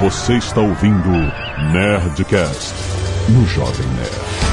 [0.00, 1.10] Você está ouvindo
[1.74, 2.72] Nerdcast
[3.28, 4.50] no Jovem Nerd.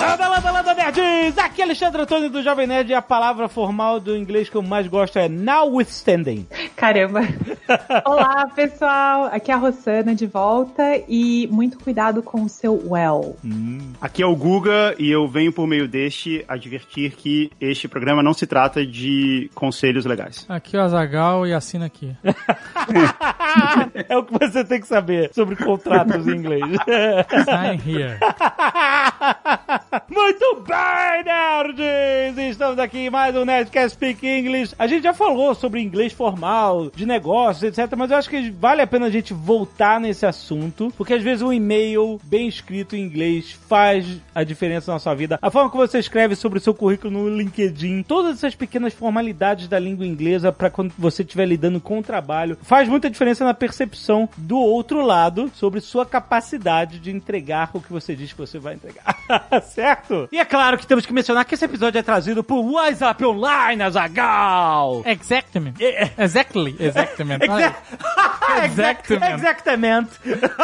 [0.00, 1.38] Landa, landa, landa, nerds!
[1.38, 4.62] Aqui é Alexandre Antônio do Jovem Nerd e a palavra formal do inglês que eu
[4.62, 6.44] mais gosto é notwithstanding.
[6.74, 7.20] Caramba.
[8.04, 9.26] Olá, pessoal.
[9.26, 13.36] Aqui é a Rossana de volta e muito cuidado com o seu well.
[14.00, 18.32] Aqui é o Guga e eu venho por meio deste advertir que este programa não
[18.32, 20.46] se trata de conselhos legais.
[20.48, 22.16] Aqui é o Azagal e assina aqui.
[24.08, 26.64] é o que você tem que saber sobre contratos em inglês.
[27.44, 28.18] Sign here.
[30.08, 32.38] Muito bem, nerds!
[32.50, 34.74] Estamos aqui em mais um Nerdcast Speak English.
[34.78, 37.04] A gente já falou sobre inglês formal, de
[37.62, 37.92] negócios, etc.
[37.96, 41.42] Mas eu acho que vale a pena a gente voltar nesse assunto, porque às vezes
[41.42, 45.38] um e-mail bem escrito em inglês faz a diferença na sua vida.
[45.42, 49.68] A forma que você escreve sobre o seu currículo no LinkedIn, todas essas pequenas formalidades
[49.68, 53.54] da língua inglesa para quando você estiver lidando com o trabalho, faz muita diferença na
[53.54, 58.58] percepção do outro lado sobre sua capacidade de entregar o que você diz que você
[58.58, 59.18] vai entregar.
[59.62, 60.28] certo?
[60.32, 63.82] E é claro que temos que mencionar que esse episódio é trazido por WhatsApp Online,
[63.82, 65.02] Azagal!
[65.04, 65.74] Exactly.
[65.80, 66.76] É- Exactly.
[66.78, 67.26] Exactly.
[68.64, 69.34] Exactamente.
[69.34, 70.10] Exatamente.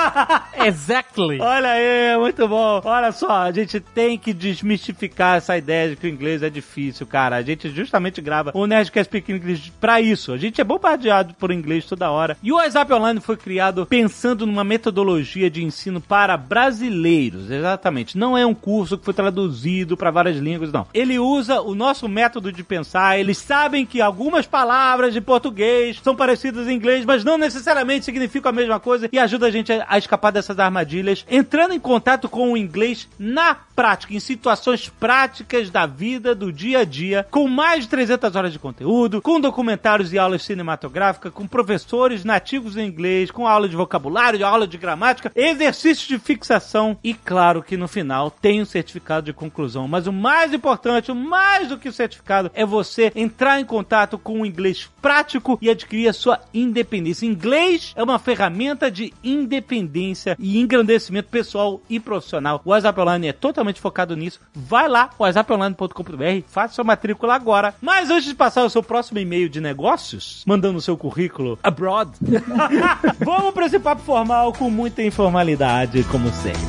[0.67, 1.41] Exactly.
[1.41, 2.81] Olha aí, muito bom.
[2.85, 7.07] Olha só, a gente tem que desmistificar essa ideia de que o inglês é difícil,
[7.07, 7.37] cara.
[7.37, 10.33] A gente justamente grava o Nerdcast Speak English pra isso.
[10.33, 12.37] A gente é bombardeado por inglês toda hora.
[12.43, 18.19] E o WhatsApp Online foi criado pensando numa metodologia de ensino para brasileiros, exatamente.
[18.19, 20.87] Não é um curso que foi traduzido para várias línguas, não.
[20.93, 23.19] Ele usa o nosso método de pensar.
[23.19, 28.51] Eles sabem que algumas palavras de português são parecidas em inglês, mas não necessariamente significam
[28.51, 32.53] a mesma coisa e ajuda a gente a, escapar dessas armadilhas, entrando em contato com
[32.53, 37.85] o inglês na prática, em situações práticas da vida, do dia a dia, com mais
[37.85, 43.31] de 300 horas de conteúdo, com documentários e aulas cinematográficas, com professores nativos em inglês,
[43.31, 48.31] com aula de vocabulário, aula de gramática, exercícios de fixação e, claro, que no final
[48.31, 49.89] tem um certificado de conclusão.
[49.89, 54.19] Mas o mais importante, o mais do que o certificado, é você entrar em contato
[54.19, 57.27] com o inglês prático e adquirir a sua independência.
[57.27, 62.63] Inglês é uma ferramenta de independência e engrandecimento pessoal e profissional.
[62.65, 64.41] O WhatsApp Online é totalmente focado nisso.
[64.55, 67.75] Vai lá, whatsapponline.com.br, faça sua matrícula agora.
[67.81, 72.13] Mas antes de passar o seu próximo e-mail de negócios, mandando o seu currículo abroad,
[73.19, 76.61] vamos para esse papo formal com muita informalidade, como sempre.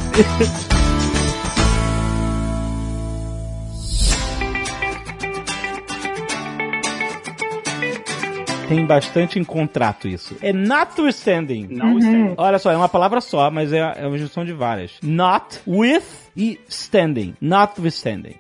[8.68, 10.36] Tem bastante em contrato isso.
[10.42, 11.68] É notwithstanding.
[11.72, 11.86] Está-
[12.38, 14.94] Olha só, é uma palavra só, mas é, é uma junção de várias.
[15.04, 16.04] Not with
[16.36, 17.36] e standing.
[17.42, 18.36] Notwithstanding.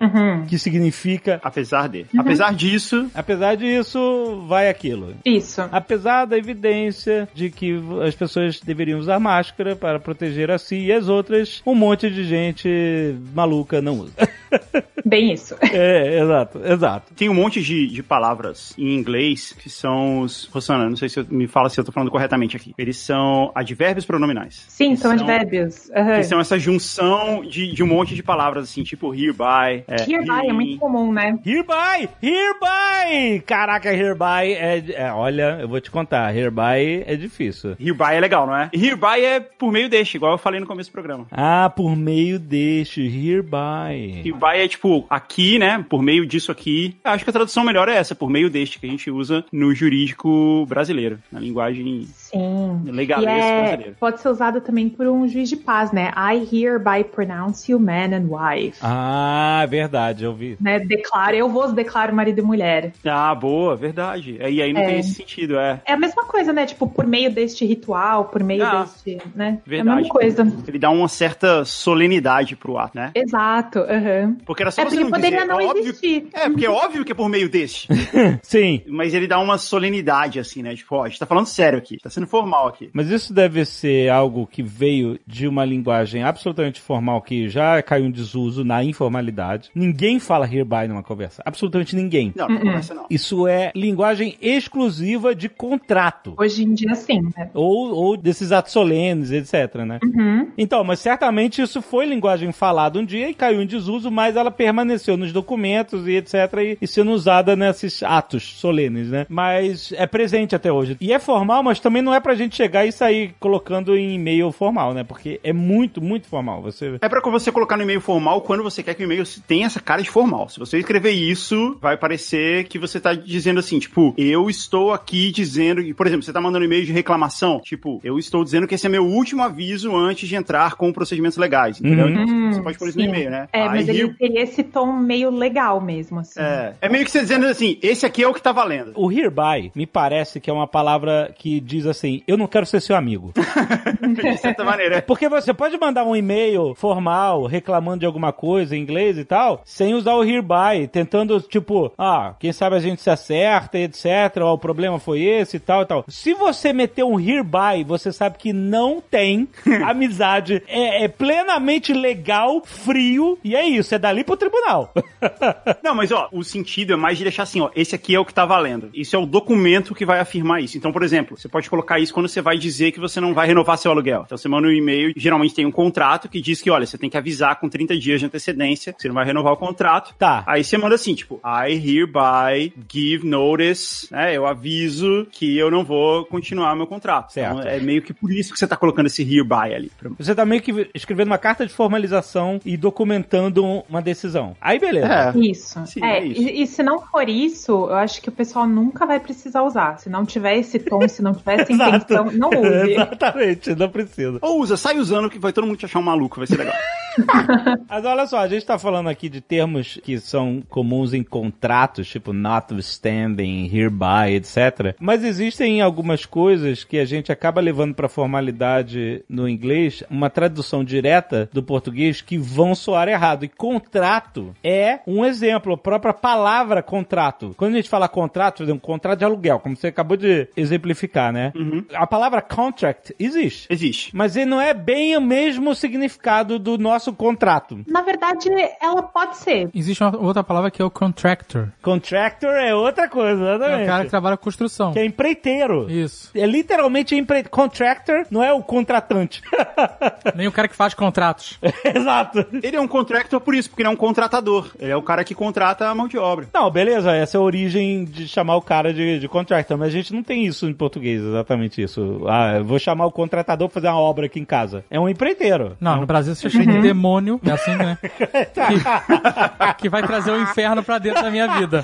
[0.47, 2.06] Que significa, Apesar de.
[2.17, 5.16] Apesar disso, apesar disso, vai aquilo.
[5.25, 5.61] Isso.
[5.72, 10.91] Apesar da evidência de que as pessoas deveriam usar máscara para proteger a si e
[10.91, 14.13] as outras, um monte de gente maluca não usa.
[15.06, 15.56] Bem isso.
[15.62, 17.13] é, exato, exato.
[17.13, 20.45] tem um monte de, de palavras em inglês que são os.
[20.45, 22.73] Rosana, não sei se eu, me fala se eu tô falando corretamente aqui.
[22.77, 24.66] Eles são advérbios pronominais.
[24.67, 25.91] Sim, Que são advérbios.
[25.91, 26.17] Aham.
[26.17, 29.84] Que são essa junção de, de um monte de palavras, assim, tipo hereby.
[29.88, 31.38] É, Hereby é muito comum, né?
[31.46, 32.09] Hereby!
[32.22, 33.41] Hereby!
[33.46, 35.12] Caraca, hereby é, é.
[35.12, 36.35] Olha, eu vou te contar.
[36.35, 37.75] Hereby é difícil.
[37.79, 38.69] Hereby é legal, não é?
[38.74, 41.28] Hereby é por meio deste, igual eu falei no começo do programa.
[41.31, 43.01] Ah, por meio deste.
[43.01, 44.22] Hereby.
[44.25, 45.85] Hereby é tipo aqui, né?
[45.88, 46.97] Por meio disso aqui.
[47.03, 49.45] Eu Acho que a tradução melhor é essa, por meio deste, que a gente usa
[49.51, 52.81] no jurídico brasileiro, na linguagem Sim.
[52.91, 56.12] Legalesca é, pode ser usado também por um juiz de paz, né?
[56.18, 58.78] I hereby pronounce you man and wife.
[58.81, 60.57] Ah, verdade, eu vi.
[60.59, 60.79] Né?
[60.79, 62.91] Declaro, eu vos declaro marido e mulher.
[63.06, 64.38] Ah, boa, verdade.
[64.40, 64.85] É, E aí não É.
[64.85, 65.81] tem esse sentido, é.
[65.85, 66.66] É a mesma coisa, né?
[66.66, 69.59] Tipo, por meio deste ritual, por meio Ah, deste, né?
[69.62, 69.95] É a verdade.
[69.97, 70.47] mesma coisa.
[70.68, 73.12] Ele dá uma certa solenidade pro ato, né?
[73.16, 74.38] Exato, aham.
[74.45, 76.28] Porque era só É você porque não poderia dizer, não é óbvio- existir.
[76.34, 77.88] É, porque é óbvio que é por meio deste.
[78.44, 78.81] Sim.
[78.88, 80.75] Mas ele dá uma solenidade, assim, né?
[80.75, 82.89] Tipo, ó, a gente tá falando sério aqui, tá sendo formal aqui.
[82.94, 88.06] Mas isso deve ser algo que veio de uma linguagem absolutamente formal que já caiu
[88.06, 89.69] em desuso na informalidade.
[89.74, 91.42] Ninguém fala hereby numa conversa.
[91.45, 92.33] Absolutamente ninguém.
[92.36, 93.06] Não, não conversa não.
[93.10, 96.33] Isso é linguagem exclusiva de contrato.
[96.38, 97.50] Hoje em dia, sim, né?
[97.54, 100.00] Ou, ou desses atos solenes, etc, né?
[100.04, 100.51] Uhum.
[100.57, 104.51] Então, mas certamente isso foi linguagem falada um dia e caiu em desuso, mas ela
[104.51, 106.33] permaneceu nos documentos e etc.
[106.57, 109.25] E, e sendo usada nesses atos solenes, né?
[109.30, 110.98] Mas é presente até hoje.
[111.00, 114.15] E é formal, mas também não é pra gente gente chegar e sair colocando em
[114.15, 115.03] e-mail formal, né?
[115.03, 116.62] Porque é muito, muito formal.
[116.62, 119.65] Você É pra você colocar no e-mail formal quando você quer que o e-mail tenha
[119.65, 120.47] essa cara de formal.
[120.47, 125.31] Se você escrever isso, vai parecer que você tá dizendo assim, tipo, eu estou aqui
[125.31, 128.75] dizendo, por exemplo, você tá mandando um e-mail de reclamação, tipo, eu estou dizendo que
[128.75, 132.06] esse é meu último aviso antes de entrar com procedimentos legais, entendeu?
[132.07, 132.23] Uhum.
[132.23, 133.47] Então, você pode pôr isso no e-mail, né?
[133.51, 136.39] É, mas Aí, ele teria esse tom meio legal mesmo, assim.
[136.39, 138.94] é, é meio que você dizendo assim, esse aqui é o que tá valendo.
[138.95, 141.94] O hereby me parece que é uma palavra que diz assim:
[142.27, 143.33] eu não quero ser seu amigo.
[144.13, 145.01] de certa maneira.
[145.01, 149.62] Porque você pode mandar um e-mail formal reclamando de alguma coisa em inglês e tal,
[149.65, 154.06] sem usar o hereby, tentando, tipo, ah, quem sabe a gente se acerta, etc.
[154.42, 156.06] Ó, o problema foi esse e tal e tal.
[156.07, 159.48] Se você meter um hereby, você sabe que não tem
[159.86, 160.62] amizade.
[160.68, 164.94] É, é plenamente legal, frio, e é isso, é dali pro tribunal.
[165.83, 168.25] Não, mas ó, o sentido é mais de deixar assim, ó, esse aqui é o
[168.25, 168.89] que tá valendo.
[168.94, 170.77] Isso é o documento que vai afirmar isso.
[170.77, 173.48] Então, por exemplo, você pode colocar isso quando você vai dizer que você não vai
[173.48, 174.24] renovar seu aluguel.
[174.26, 177.10] Então, você manda um e-mail, geralmente tem um contrato que diz que, olha, você tem
[177.10, 180.14] que avisar com 30 dias de antecedência que você não vai renovar o contrato.
[180.18, 180.44] Tá.
[180.48, 184.36] Aí você manda assim, tipo, I hereby give notice, né?
[184.36, 187.34] Eu aviso que eu não vou continuar meu contrato.
[187.34, 187.60] Certo.
[187.60, 189.92] Então, é meio que por isso que você tá colocando esse hereby ali.
[190.18, 194.56] Você tá meio que escrevendo uma carta de formalização e documentando uma decisão.
[194.60, 195.08] Aí beleza.
[195.08, 195.38] É.
[195.38, 195.86] Isso.
[195.86, 196.42] Sim, é, é isso.
[196.42, 200.00] E, e se não for isso, eu acho que o pessoal nunca vai precisar usar.
[200.00, 201.95] Se não tiver esse tom, se não tiver essa Exato.
[201.95, 202.92] intenção, não use.
[202.94, 204.39] Exatamente, não precisa.
[204.42, 206.75] Ou usa, sai usando que vai todo mundo te achar um maluco, vai ser legal.
[207.88, 212.07] Mas olha só, a gente tá falando aqui de termos que são comuns em contratos,
[212.07, 214.95] tipo notwithstanding, hereby, etc.
[215.00, 220.83] Mas existem algumas coisas que a gente acaba levando pra formalidade no inglês, uma tradução
[220.83, 223.45] direta do português que vão soar errado.
[223.45, 227.54] E contrato é um exemplo, a própria palavra contrato.
[227.57, 231.31] Quando a gente fala contrato, por exemplo, contrato de aluguel, como você acabou de exemplificar,
[231.31, 231.51] né?
[231.94, 233.67] A palavra contract existe.
[233.69, 234.15] Existe.
[234.15, 237.79] Mas ele não é bem o mesmo significado do nosso contrato.
[237.88, 238.50] Na verdade,
[238.81, 239.69] ela pode ser.
[239.73, 241.69] Existe uma outra palavra que é o contractor.
[241.81, 243.83] Contractor é outra coisa, É exatamente.
[243.83, 244.94] o cara que trabalha com construção.
[244.94, 245.89] Que é empreiteiro.
[245.89, 246.31] Isso.
[246.35, 247.50] É literalmente empreiteiro.
[247.50, 249.41] Contractor não é o contratante.
[250.35, 251.59] Nem o cara que faz contratos.
[251.83, 252.45] Exato.
[252.62, 254.71] Ele é um contractor por isso, porque ele é um contratador.
[254.79, 256.47] Ele é o cara que contrata a mão de obra.
[256.53, 259.91] Não, beleza, essa é a origem de chamar o cara de, de contractor, mas a
[259.91, 262.22] gente não tem isso em português, exatamente isso.
[262.28, 264.84] Ah, eu vou chamar o contratador pra fazer uma obra aqui em casa.
[264.90, 265.78] É um empreiteiro.
[265.80, 267.98] Não, no Brasil você chama de demônio, é assim, né?
[268.56, 271.84] Que, que vai trazer o inferno pra dentro da minha vida.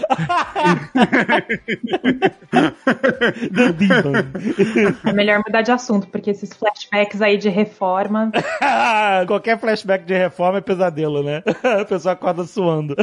[5.05, 8.31] É melhor mudar de assunto, porque esses flashbacks aí de reforma.
[9.27, 11.43] Qualquer flashback de reforma é pesadelo, né?
[11.81, 12.95] A pessoa acorda suando.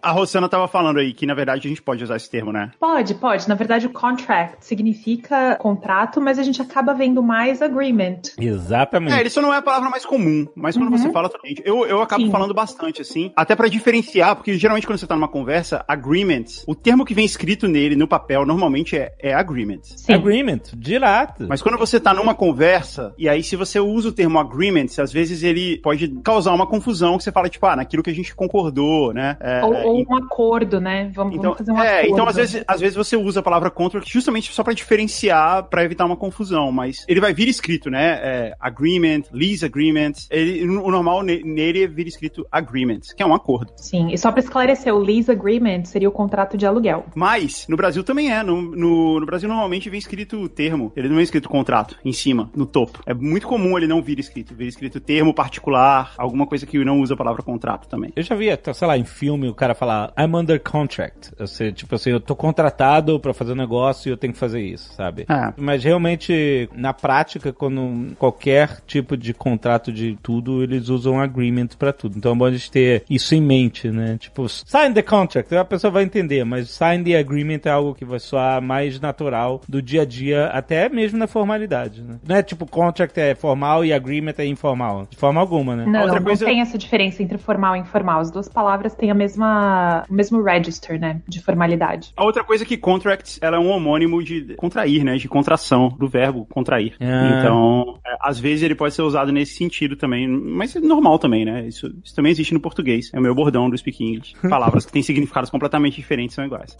[0.00, 2.70] A Rosana tava falando aí que, na verdade, a gente pode usar esse termo, né?
[2.78, 3.48] Pode, pode.
[3.48, 8.20] Na verdade, o contract significa contrato, mas a gente acaba vendo mais agreement.
[8.38, 9.26] Exatamente.
[9.26, 11.56] É, só não é a palavra mais comum, mas quando você fala também.
[11.64, 12.30] Eu, eu acabo Sim.
[12.30, 16.74] falando bastante, assim, até pra diferenciar, porque geralmente quando você tá numa conversa, agreements, o
[16.74, 19.80] termo que vem escrito nele, no papel, normalmente é, é agreement.
[19.82, 20.14] Sim.
[20.14, 21.46] Agreement, direto.
[21.48, 25.12] Mas quando você tá numa conversa, e aí se você usa o termo agreements, às
[25.12, 28.34] vezes ele pode causar uma confusão, que você fala, tipo, ah, naquilo que a gente
[28.34, 29.36] concordou, né?
[29.40, 31.10] É, Ou, ou um acordo, né?
[31.14, 32.12] Vamos, Então, vamos fazer um é, acordo.
[32.12, 35.84] então às vezes, às vezes você usa a palavra contract justamente só pra diferenciar, pra
[35.84, 38.18] evitar uma confusão, mas ele vai vir escrito, né?
[38.22, 40.12] É, agreement, lease agreement.
[40.30, 43.72] Ele, o normal ne- nele é vir escrito agreement, que é um acordo.
[43.76, 47.06] Sim, e só pra esclarecer, o lease agreement seria o contrato de aluguel.
[47.14, 48.42] Mas no Brasil também é.
[48.42, 50.92] No, no, no Brasil normalmente vem escrito termo.
[50.96, 53.00] Ele não vem escrito contrato em cima, no topo.
[53.06, 54.54] É muito comum ele não vir escrito.
[54.54, 58.12] Vir escrito termo particular, alguma coisa que não usa a palavra contrato também.
[58.14, 61.30] Eu já vi, até, sei lá, em filme, o cara falar, I'm under contract.
[61.38, 64.38] Eu sei, tipo assim, eu tô contratado pra fazer um negócio e eu tenho que
[64.38, 65.24] fazer isso, sabe?
[65.56, 71.92] Mas realmente, na prática, quando qualquer tipo de contrato de tudo, eles usam agreement pra
[71.92, 72.16] tudo.
[72.18, 74.16] Então é bom a gente ter isso em mente, né?
[74.18, 78.04] Tipo, sign the contract, a pessoa vai entender, mas sign the agreement é algo que
[78.04, 82.16] vai soar mais natural do dia a dia, até mesmo na formalidade, né?
[82.26, 85.06] Não é tipo, contract é formal e agreement é informal.
[85.10, 85.84] De forma alguma, né?
[85.86, 88.20] Não, outra não coisa- tem essa diferença entre formal e informal.
[88.20, 91.20] As duas palavras têm a mesma, o mesmo register, né?
[91.26, 92.12] De formalidade.
[92.16, 95.16] A outra coisa é que contract, ela é um homônimo de contrair, né?
[95.16, 96.94] De contração, do verbo contrair.
[97.00, 97.38] Ah.
[97.38, 101.44] Então, é, às vezes ele pode ser usado nesse sentido também, mas é normal também,
[101.44, 101.66] né?
[101.66, 103.10] Isso, isso também existe no português.
[103.12, 104.34] É o meu bordão do Speak English.
[104.48, 106.76] Palavras que têm significados completamente diferentes são iguais.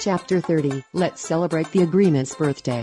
[0.00, 2.82] Chapter 30 Let's celebrate the agreement's birthday.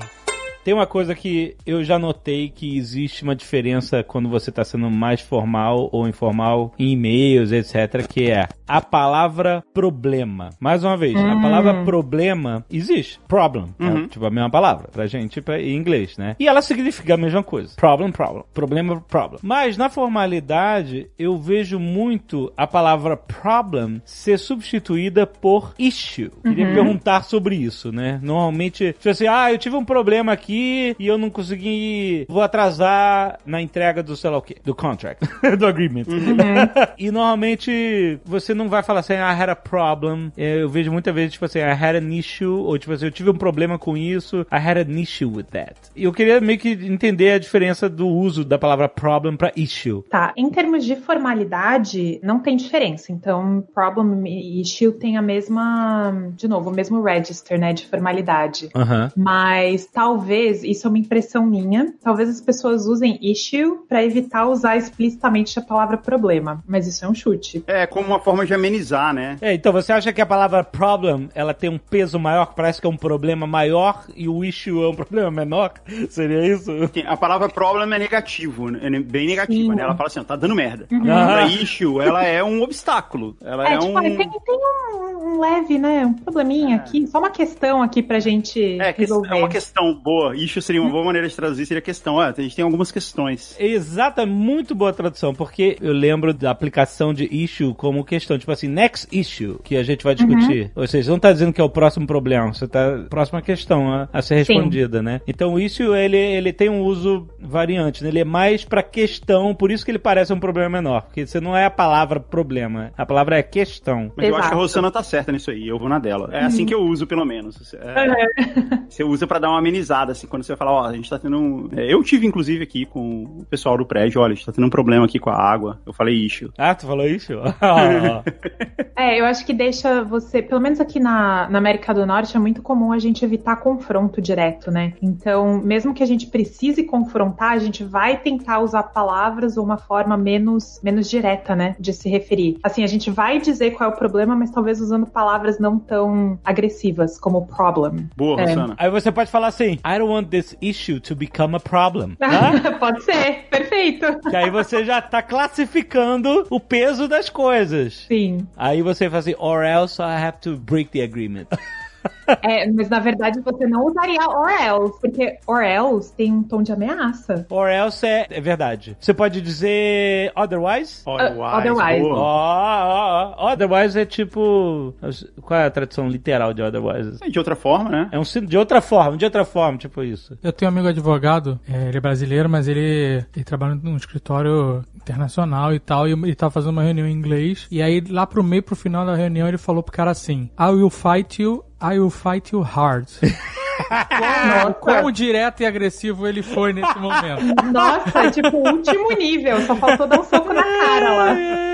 [0.63, 4.89] Tem uma coisa que eu já notei que existe uma diferença quando você está sendo
[4.89, 10.51] mais formal ou informal em e-mails, etc., que é a palavra problema.
[10.59, 13.19] Mais uma vez, a palavra problema existe.
[13.27, 13.75] Problem.
[13.77, 16.35] É tipo a mesma palavra pra gente pra, em inglês, né?
[16.39, 17.75] E ela significa a mesma coisa.
[17.75, 18.43] Problem, problem.
[18.53, 19.39] Problema, problem.
[19.43, 26.31] Mas na formalidade, eu vejo muito a palavra problem ser substituída por issue.
[26.41, 28.19] Queria perguntar sobre isso, né?
[28.23, 33.39] Normalmente, tipo assim, ah, eu tive um problema aqui e eu não consegui, vou atrasar
[33.45, 35.23] na entrega do sei lá o quê, do contract,
[35.57, 36.05] do agreement.
[36.97, 40.31] e normalmente você não vai falar assim, I had a problem.
[40.37, 43.11] É, Eu vejo muitas vezes, tipo assim, I had an issue, ou tipo assim, eu
[43.11, 45.75] tive um problema com isso, I had an issue with that.
[45.95, 50.03] E eu queria meio que entender a diferença do uso da palavra problem pra issue.
[50.09, 53.11] Tá, em termos de formalidade, não tem diferença.
[53.11, 58.69] Então, problem e issue tem a mesma, de novo, o mesmo register, né, de formalidade.
[58.75, 59.11] Aham.
[59.15, 64.77] Mas talvez, isso é uma impressão minha, talvez as pessoas usem issue para evitar usar
[64.77, 66.63] explicitamente a palavra problema.
[66.67, 67.63] Mas isso é um chute.
[67.67, 69.37] É como uma forma de amenizar, né?
[69.41, 72.79] É, então você acha que a palavra problem, ela tem um peso maior, que parece
[72.81, 75.73] que é um problema maior, e o issue é um problema menor?
[76.09, 76.71] Seria isso?
[77.05, 78.79] A palavra problem é negativo, né?
[78.83, 79.75] é bem negativa, Sim.
[79.75, 79.83] né?
[79.83, 80.87] Ela fala assim, ó, tá dando merda.
[80.91, 81.35] Aham.
[81.35, 83.35] A issue, ela é um obstáculo.
[83.41, 83.95] Ela é, É, tipo, um...
[83.95, 86.05] olha, tem, tem um, um leve, né?
[86.05, 89.29] Um probleminha aqui, só uma questão aqui pra gente É, resolver.
[89.29, 90.32] é uma questão boa.
[90.33, 92.15] Issue seria uma boa maneira de traduzir, seria questão.
[92.15, 93.55] Ó, a gente tem algumas questões.
[93.59, 98.67] Exata, muito boa tradução, porque eu lembro da aplicação de issue como questão, tipo assim,
[98.67, 100.71] next issue, que a gente vai discutir.
[100.75, 103.91] Ou seja, você não tá dizendo que é o próximo problema, você tá próxima questão
[103.91, 104.53] a, a ser Sim.
[104.53, 105.21] respondida, né?
[105.27, 108.09] Então o issue, ele, ele tem um uso variante, né?
[108.09, 111.39] Ele é mais pra questão, por isso que ele parece um problema menor, porque você
[111.39, 114.11] não é a palavra problema, a palavra é questão.
[114.15, 114.61] Mas eu acho que a Exato.
[114.61, 116.29] Rosana tá certa nisso aí, eu vou na dela.
[116.31, 117.73] É assim que eu uso, pelo menos.
[117.73, 121.17] É, Você usa pra dar uma amenizada, assim, quando você fala, ó, a gente tá
[121.19, 121.69] tendo um...
[121.75, 124.67] é, Eu tive, inclusive, aqui com o pessoal do prédio, olha, a gente tá tendo
[124.67, 125.79] um problema aqui com a água.
[125.85, 126.49] Eu falei issue.
[126.57, 127.33] Ah, tu falou isso?
[128.95, 132.39] É, eu acho que deixa você, pelo menos aqui na, na América do Norte, é
[132.39, 134.93] muito comum a gente evitar confronto direto, né?
[135.01, 139.77] Então, mesmo que a gente precise confrontar, a gente vai tentar usar palavras ou uma
[139.77, 141.75] forma menos, menos direta, né?
[141.79, 142.59] De se referir.
[142.63, 146.37] Assim, a gente vai dizer qual é o problema, mas talvez usando palavras não tão
[146.45, 148.07] agressivas, como problem.
[148.15, 148.45] Boa, É.
[148.45, 148.75] Rosana.
[148.77, 152.15] Aí você pode falar assim, I don't want this issue to become a problem.
[152.15, 152.71] Tá?
[152.79, 154.19] Pode ser, perfeito.
[154.29, 158.05] Que aí você já tá classificando o peso das coisas.
[158.07, 158.47] Sim.
[158.55, 161.47] Aí você fala assim, or else I have to break the agreement.
[162.41, 166.63] É, mas na verdade você não usaria or else, porque or else tem um tom
[166.63, 167.45] de ameaça.
[167.49, 168.95] or else é, é verdade.
[168.99, 171.03] Você pode dizer otherwise?
[171.05, 171.57] Otherwise.
[171.57, 172.01] otherwise.
[172.01, 172.19] Ó, boa.
[172.19, 173.53] ó, ó.
[173.53, 174.93] Otherwise é tipo.
[175.41, 177.19] Qual é a tradução literal de otherwise?
[177.29, 178.09] De outra forma, né?
[178.11, 180.37] É um de outra forma, de outra forma, tipo isso.
[180.41, 184.83] Eu tenho um amigo advogado, é, ele é brasileiro, mas ele, ele trabalha num escritório
[185.03, 188.43] internacional e tal, e ele tava fazendo uma reunião em inglês, e aí lá pro
[188.43, 191.99] meio, pro final da reunião, ele falou pro cara assim, I will fight you, I
[191.99, 193.07] will fight you hard.
[193.99, 197.43] Quão, quão direto e agressivo ele foi nesse momento.
[197.71, 201.72] Nossa, é tipo o último nível, só faltou dar um soco na cara lá.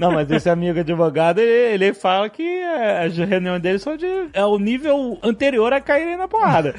[0.00, 4.06] Não, mas esse amigo advogado, ele, ele fala que é, as reuniões dele são de.
[4.32, 6.74] É o nível anterior a caírem na porrada.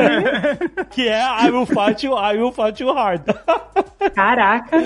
[0.90, 3.22] que é I will fight you, I will fight you hard.
[4.14, 4.76] Caraca.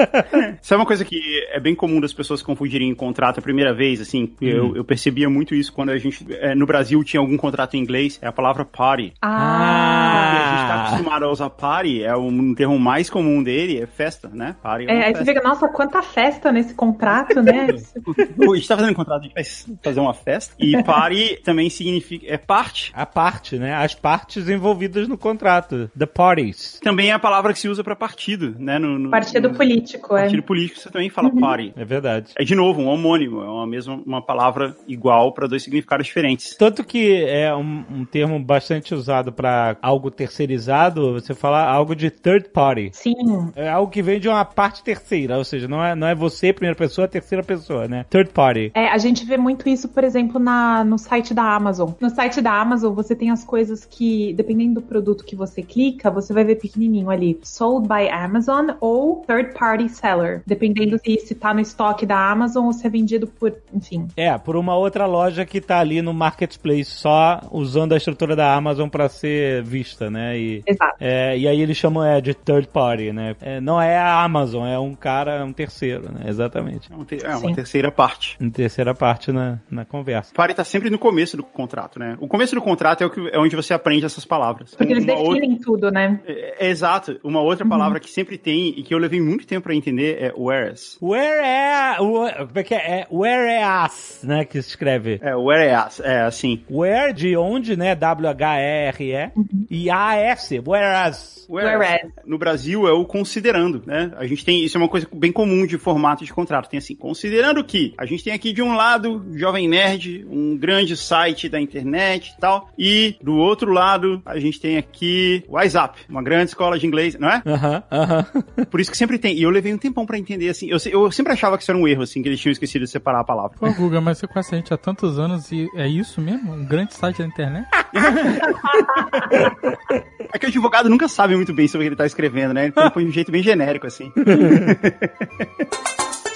[0.62, 1.20] Sabe uma coisa que
[1.52, 4.32] é bem comum das pessoas confundirem em contrato a primeira vez, assim?
[4.40, 7.80] Eu, eu percebia muito isso quando a gente, é, no Brasil, tinha algum contrato em
[7.80, 9.12] inglês, é a palavra party.
[9.20, 10.30] Ah.
[10.30, 13.86] Porque a gente tá acostumado a usar party, é um termo mais comum dele, é
[13.86, 14.56] festa, né?
[14.62, 15.34] Party é É, aí você festa.
[15.34, 16.93] fica, nossa, quanta festa nesse contrato,
[17.42, 17.66] né?
[17.70, 20.54] a gente tá fazendo um contrato, a gente vai fazer uma festa.
[20.58, 22.92] E party também significa, é parte.
[22.94, 23.74] A parte, né?
[23.74, 25.90] As partes envolvidas no contrato.
[25.98, 26.80] The parties.
[26.82, 28.78] Também é a palavra que se usa pra partido, né?
[28.78, 30.22] No, no- Partido no- político, é.
[30.22, 31.72] Partido político você também fala party.
[31.76, 32.32] É verdade.
[32.38, 36.56] É de novo um homônimo, é uma mesma uma palavra igual para dois significados diferentes.
[36.56, 42.10] Tanto que é um, um termo bastante usado para algo terceirizado, você fala algo de
[42.10, 42.90] third party.
[42.92, 43.14] Sim.
[43.56, 46.52] É algo que vem de uma parte terceira, ou seja, não é, não é você,
[46.52, 48.04] primeira pessoa, terceira pessoa, né?
[48.10, 48.72] Third party.
[48.74, 51.90] É, a gente vê muito isso, por exemplo, na, no site da Amazon.
[52.00, 56.10] No site da Amazon, você tem as coisas que, dependendo do produto que você clica,
[56.10, 57.38] você vai ver pequenininho ali.
[57.42, 60.42] Sold by Amazon ou third party seller.
[60.46, 64.08] Dependendo se, se tá no estoque da Amazon ou se é vendido por, enfim.
[64.16, 68.54] É, por uma outra loja que tá ali no marketplace, só usando a estrutura da
[68.54, 70.38] Amazon para ser vista, né?
[70.38, 70.96] E Exato.
[71.00, 73.36] É, e aí eles chamam é, de third party, né?
[73.40, 76.28] É, não é a Amazon, é um cara, um terceiro, né?
[76.28, 76.73] Exatamente.
[76.90, 78.36] É, um te- é uma terceira parte.
[78.40, 80.32] Uma terceira parte na, na conversa.
[80.34, 82.16] Pare tá sempre no começo do contrato, né?
[82.20, 84.74] O começo do contrato é, o que, é onde você aprende essas palavras.
[84.74, 86.20] Porque eles Uma outra- definem tudo, né?
[86.26, 87.18] é, é exato.
[87.22, 90.32] Uma outra palavra que sempre tem e que eu levei muito tempo pra entender é
[90.36, 90.96] whereas.
[91.00, 91.96] Where é.
[92.00, 93.00] o- Como é que é?
[93.00, 94.44] é whereas, né?
[94.44, 95.18] Que se escreve.
[95.22, 96.62] É, whereas, é assim.
[96.70, 97.94] Where de onde, né?
[97.94, 99.30] W-H-E-R-E.
[99.70, 100.60] E A-S.
[100.66, 101.46] Whereas.
[101.48, 102.08] Whereas.
[102.24, 104.12] No Brasil é o considerando, né?
[104.16, 106.53] A gente tem, isso é uma coisa bem comum de formato de contrato.
[106.62, 110.96] Tem assim, considerando que a gente tem aqui de um lado Jovem Nerd, um grande
[110.96, 116.22] site da internet e tal, e do outro lado a gente tem aqui WhatsApp, uma
[116.22, 117.42] grande escola de inglês, não é?
[117.46, 118.26] Aham, aham.
[118.70, 119.36] Por isso que sempre tem.
[119.36, 120.68] E eu levei um tempão pra entender, assim.
[120.68, 122.90] Eu, eu sempre achava que isso era um erro, assim, que eles tinham esquecido de
[122.90, 123.56] separar a palavra.
[123.58, 126.52] Pô, Guga, mas você conhece a gente há tantos anos e é isso mesmo?
[126.52, 127.66] Um grande site da internet?
[130.32, 132.64] É que o advogado nunca sabe muito bem sobre o que ele tá escrevendo, né?
[132.64, 134.10] Ele põe de um jeito bem genérico, assim.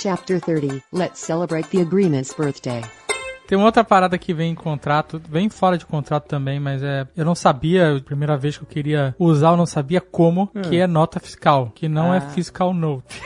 [0.00, 2.82] Chapter 30 Let's celebrate the agreement's birthday.
[3.48, 7.06] Tem uma outra parada que vem em contrato, vem fora de contrato também, mas é.
[7.16, 10.76] Eu não sabia, a primeira vez que eu queria usar, eu não sabia como, que
[10.76, 13.20] é nota fiscal, que não é fiscal note.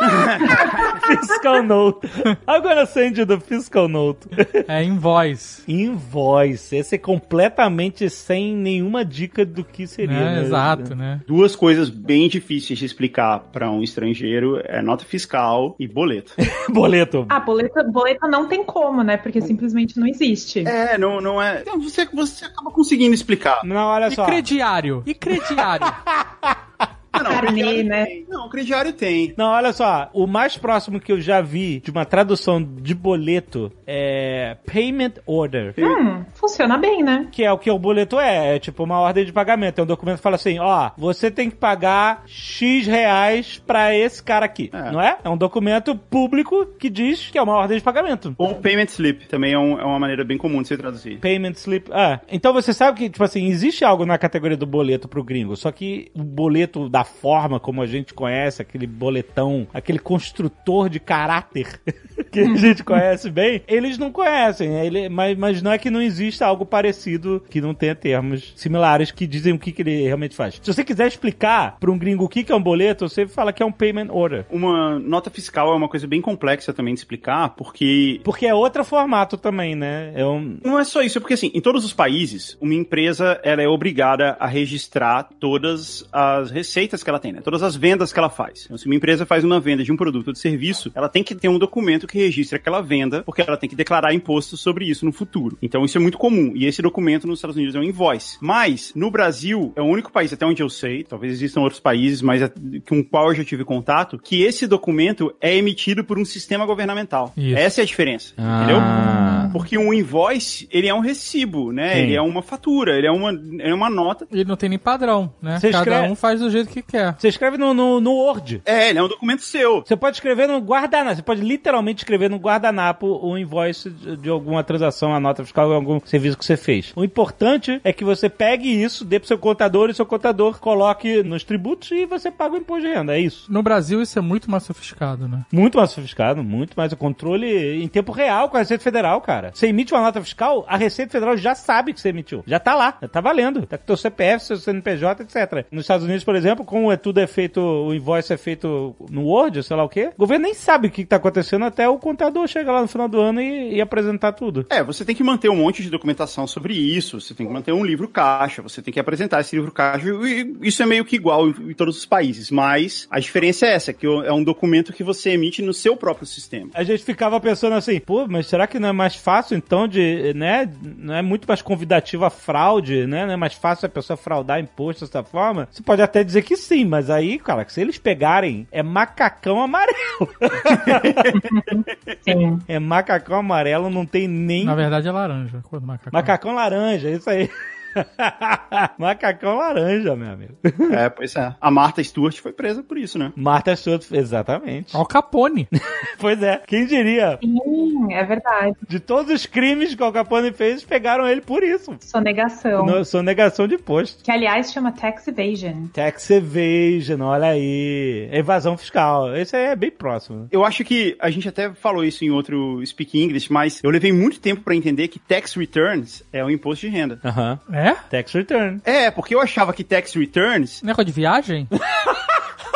[1.08, 2.06] Fiscal note.
[2.46, 4.28] Gonna send the fiscal note.
[4.66, 5.62] É invoice.
[5.66, 6.76] Invoice.
[6.76, 10.14] Esse é completamente sem nenhuma dica do que seria.
[10.18, 10.34] né?
[10.36, 10.42] né?
[10.42, 11.20] Exato, né?
[11.26, 16.32] Duas coisas bem difíceis de explicar pra um estrangeiro é nota fiscal e boleto.
[16.70, 17.24] Boleto.
[17.28, 19.16] Ah, boleta, boleta não tem como, né?
[19.16, 20.66] Porque simplesmente não existe.
[20.66, 21.62] É, não, não é.
[21.66, 23.60] Não, Você, você acaba conseguindo explicar.
[23.64, 24.26] Não, olha E só.
[24.26, 25.02] crediário?
[25.06, 25.86] E crediário?
[27.18, 28.04] Ah, não, Carnê, né?
[28.06, 28.26] tem.
[28.28, 29.34] Não, o crediário tem.
[29.36, 30.08] Não, olha só.
[30.12, 35.74] O mais próximo que eu já vi de uma tradução de boleto é Payment Order.
[35.78, 37.28] Hum, funciona bem, né?
[37.30, 39.80] Que é o que o boleto é, é tipo uma ordem de pagamento.
[39.80, 44.22] É um documento que fala assim, ó, você tem que pagar X reais pra esse
[44.22, 44.90] cara aqui, É.
[44.90, 45.18] não é?
[45.24, 48.34] É um documento público que diz que é uma ordem de pagamento.
[48.38, 51.18] Ou payment slip também é, um- é uma maneira bem comum de se traduzir.
[51.18, 51.88] Payment slip.
[51.92, 55.56] Ah, então você sabe que, tipo assim, existe algo na categoria do boleto pro gringo,
[55.56, 61.00] só que o boleto da forma como a gente conhece, aquele boletão, aquele construtor de
[61.00, 61.80] caráter
[62.30, 64.74] que a gente conhece bem, eles não conhecem.
[64.84, 69.10] Ele, mas, mas não é que não exista algo parecido que não tenha termos similares
[69.10, 70.60] que dizem o que, que ele realmente faz.
[70.62, 73.52] Se você quiser explicar pra um gringo o que, que é um boleto, você fala
[73.52, 74.44] que é um payment order.
[74.50, 78.84] Uma nota fiscal é uma coisa bem complexa também de explicar, porque Porque é outro
[78.84, 80.12] formato também, né?
[80.14, 80.58] É um.
[80.64, 83.68] Não é só isso, é porque assim, em todos os países, uma empresa ela é
[83.68, 87.40] obrigada a registrar todas as receitas que ela tem, né?
[87.42, 88.64] Todas as vendas que ela faz.
[88.64, 91.22] Então, se uma empresa faz uma venda de um produto ou de serviço, ela tem
[91.22, 94.84] que ter um documento que registre aquela venda, porque ela tem que declarar imposto sobre
[94.84, 95.56] isso no futuro.
[95.62, 96.52] Então isso é muito comum.
[96.54, 98.38] E esse documento nos Estados Unidos é um invoice.
[98.40, 102.22] Mas, no Brasil, é o único país, até onde eu sei, talvez existam outros países,
[102.22, 102.52] mas é-
[102.88, 106.64] com o qual eu já tive contato, que esse documento é emitido por um sistema
[106.66, 107.32] governamental.
[107.36, 107.56] Isso.
[107.58, 108.34] Essa é a diferença.
[108.38, 108.78] Entendeu?
[108.80, 109.48] Ah.
[109.52, 111.94] Porque um invoice, ele é um recibo, né?
[111.94, 112.00] Sim.
[112.00, 114.26] Ele é uma fatura, ele é uma, é uma nota.
[114.32, 115.58] E não tem nem padrão, né?
[115.58, 117.14] Você Cada escreve- um faz do jeito que quer.
[117.18, 118.60] Você escreve no, no, no Word.
[118.64, 119.82] É, ele é um documento seu.
[119.84, 124.64] Você pode escrever no guardanapo, você pode literalmente escrever no guardanapo o invoice de, alguma
[124.64, 126.92] transação, a nota fiscal, algum serviço que você fez.
[126.96, 131.22] O importante é que você pegue isso, dê pro seu contador e seu contador coloque
[131.22, 133.14] nos tributos e você paga o imposto de renda.
[133.14, 133.52] É isso.
[133.52, 135.44] No Brasil isso é muito mais sofisticado, né?
[135.52, 139.50] Muito mais sofisticado, muito mais o controle em tempo real com a Receita Federal, cara.
[139.52, 142.42] Você emite uma nota fiscal, a Receita Federal já sabe que você emitiu.
[142.46, 143.66] Já tá lá, já tá valendo.
[143.66, 145.66] Tá com teu CPF, seu CNPJ, etc.
[145.70, 149.24] Nos Estados Unidos, por exemplo, como é tudo é feito, o invoice é feito no
[149.24, 151.97] Word, sei lá o quê, o governo nem sabe o que tá acontecendo até o
[151.98, 154.66] contador chegar lá no final do ano e, e apresentar tudo.
[154.70, 157.72] É, você tem que manter um monte de documentação sobre isso, você tem que manter
[157.72, 161.16] um livro caixa, você tem que apresentar esse livro caixa, e isso é meio que
[161.16, 164.92] igual em, em todos os países, mas a diferença é essa, que é um documento
[164.92, 166.70] que você emite no seu próprio sistema.
[166.74, 170.32] A gente ficava pensando assim, pô, mas será que não é mais fácil então de,
[170.34, 173.26] né, não é muito mais convidativo a fraude, né?
[173.26, 175.68] Não é mais fácil a pessoa fraudar imposto dessa forma?
[175.70, 180.28] Você pode até dizer que sim, mas aí, cara, se eles pegarem, é macacão amarelo.
[182.22, 182.58] Sim.
[182.68, 186.10] é macacão amarelo, não tem nem Na verdade é laranja, a cor do macacão.
[186.12, 187.50] macacão laranja, isso aí.
[188.98, 190.54] macacão laranja, meu amigo.
[190.92, 191.54] É, pois é.
[191.60, 193.32] A Martha Stewart foi presa por isso, né?
[193.36, 194.96] Marta Stewart, exatamente.
[194.96, 195.68] Al Capone.
[196.18, 197.38] pois é, quem diria?
[197.42, 198.76] Sim, é verdade.
[198.88, 201.96] De todos os crimes que o Al Capone fez, pegaram ele por isso.
[202.00, 202.84] Sonegação.
[202.84, 204.22] No- Sonegação de imposto.
[204.22, 205.86] Que, aliás, chama tax evasion.
[205.92, 208.28] Tax evasion, olha aí.
[208.32, 209.34] Evasão fiscal.
[209.36, 210.48] Esse aí é bem próximo.
[210.50, 214.12] Eu acho que a gente até falou isso em outro Speak English, mas eu levei
[214.12, 217.18] muito tempo pra entender que tax returns é o imposto de renda.
[217.24, 217.58] Aham.
[217.72, 217.87] É?
[217.88, 217.94] É?
[218.10, 218.80] Tax return.
[218.84, 220.82] É, porque eu achava que tax returns.
[220.82, 221.68] Negócio de viagem?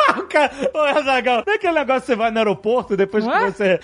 [0.29, 3.29] Cara, ô, Azaghal, não é aquele negócio que você vai no aeroporto depois é?
[3.31, 3.79] que você,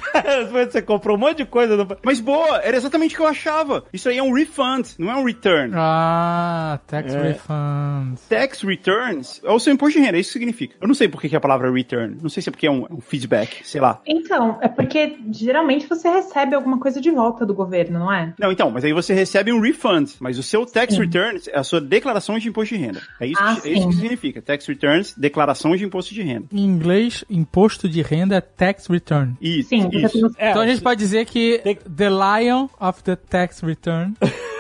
[0.45, 1.75] depois que você comprou um monte de coisa.
[1.77, 1.87] No...
[2.03, 3.83] Mas boa, era exatamente o que eu achava.
[3.93, 5.73] Isso aí é um refund, não é um return.
[5.75, 7.21] Ah, tax É.
[7.21, 8.17] refund.
[8.29, 10.75] Tax returns é o seu imposto de renda, é isso que significa.
[10.81, 12.17] Eu não sei por que é a palavra return.
[12.21, 14.01] Não sei se é porque é um, um feedback, sei lá.
[14.05, 18.33] Então, é porque geralmente você recebe alguma coisa de volta do governo, não é?
[18.39, 20.09] Não, então, mas aí você recebe um refund.
[20.19, 23.01] Mas o seu tax returns é a sua declaração de imposto de renda.
[23.19, 23.89] É isso, Ah, que, é isso sim.
[23.89, 24.41] que significa.
[24.41, 26.45] Tax returns, declaração de imposto de renda.
[26.51, 29.35] Em inglês, imposto de renda é tax return.
[29.41, 30.31] Isso, Sim, porque isso.
[30.37, 34.13] É, então a gente pode dizer que Tem- the lion of the tax return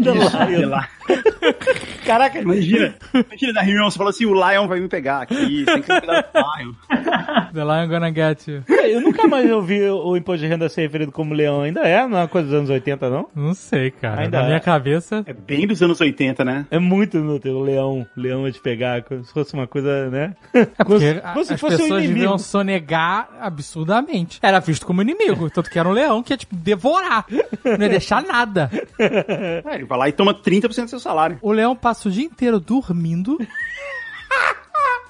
[0.00, 0.88] Sei lá.
[2.06, 5.82] Caraca, Imagina, imagina na reunião, você fala assim, o Lion vai me pegar aqui, tem
[5.82, 6.72] que cuidar do Lion.
[7.52, 8.62] The lion gonna get you.
[8.68, 11.60] eu nunca mais ouvi o imposto de renda ser referido como leão.
[11.62, 12.06] Ainda é?
[12.06, 13.28] Não é uma coisa dos anos 80, não?
[13.34, 14.22] Não sei, cara.
[14.22, 14.46] Ainda Na é.
[14.48, 15.22] minha cabeça.
[15.26, 16.66] É bem dos anos 80, né?
[16.70, 18.06] É muito inútil o leão.
[18.16, 20.34] O leão é de pegar, como se fosse uma coisa, né?
[20.54, 22.14] É porque Como- como se as fosse um pessoas inimigo.
[22.20, 24.38] deviam sonegar absurdamente.
[24.42, 25.50] Era visto como inimigo.
[25.50, 27.26] Tanto que era um leão que ia, tipo, devorar.
[27.64, 28.70] Não ia deixar nada.
[28.98, 31.38] É, ele vai lá e toma 30% do seu salário.
[31.42, 33.38] O leão passa o dia inteiro dormindo.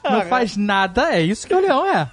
[0.05, 2.11] Não faz nada, é isso que o leão é.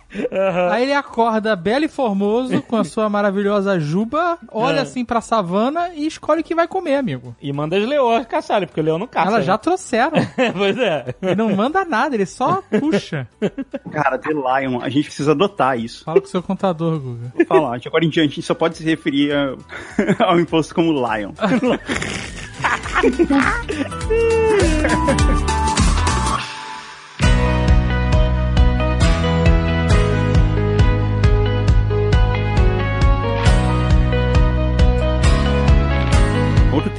[0.72, 4.82] Aí ele acorda belo e formoso com a sua maravilhosa juba, olha É.
[4.82, 7.36] assim pra savana e escolhe o que vai comer, amigo.
[7.42, 9.30] E manda as leões caçarem, porque o leão não caça.
[9.30, 9.58] Elas já né?
[9.58, 10.12] trouxeram.
[10.56, 11.16] pois é.
[11.20, 13.28] Ele não manda nada, ele só puxa.
[13.92, 16.04] Cara, The Lion, a gente precisa adotar isso.
[16.04, 17.34] Fala com o seu contador, Guga.
[17.36, 19.32] Vou falar, de agora em diante a gente só pode se referir
[20.20, 21.32] ao imposto como Lion.
[23.00, 23.30] 哈
[24.90, 25.49] 哈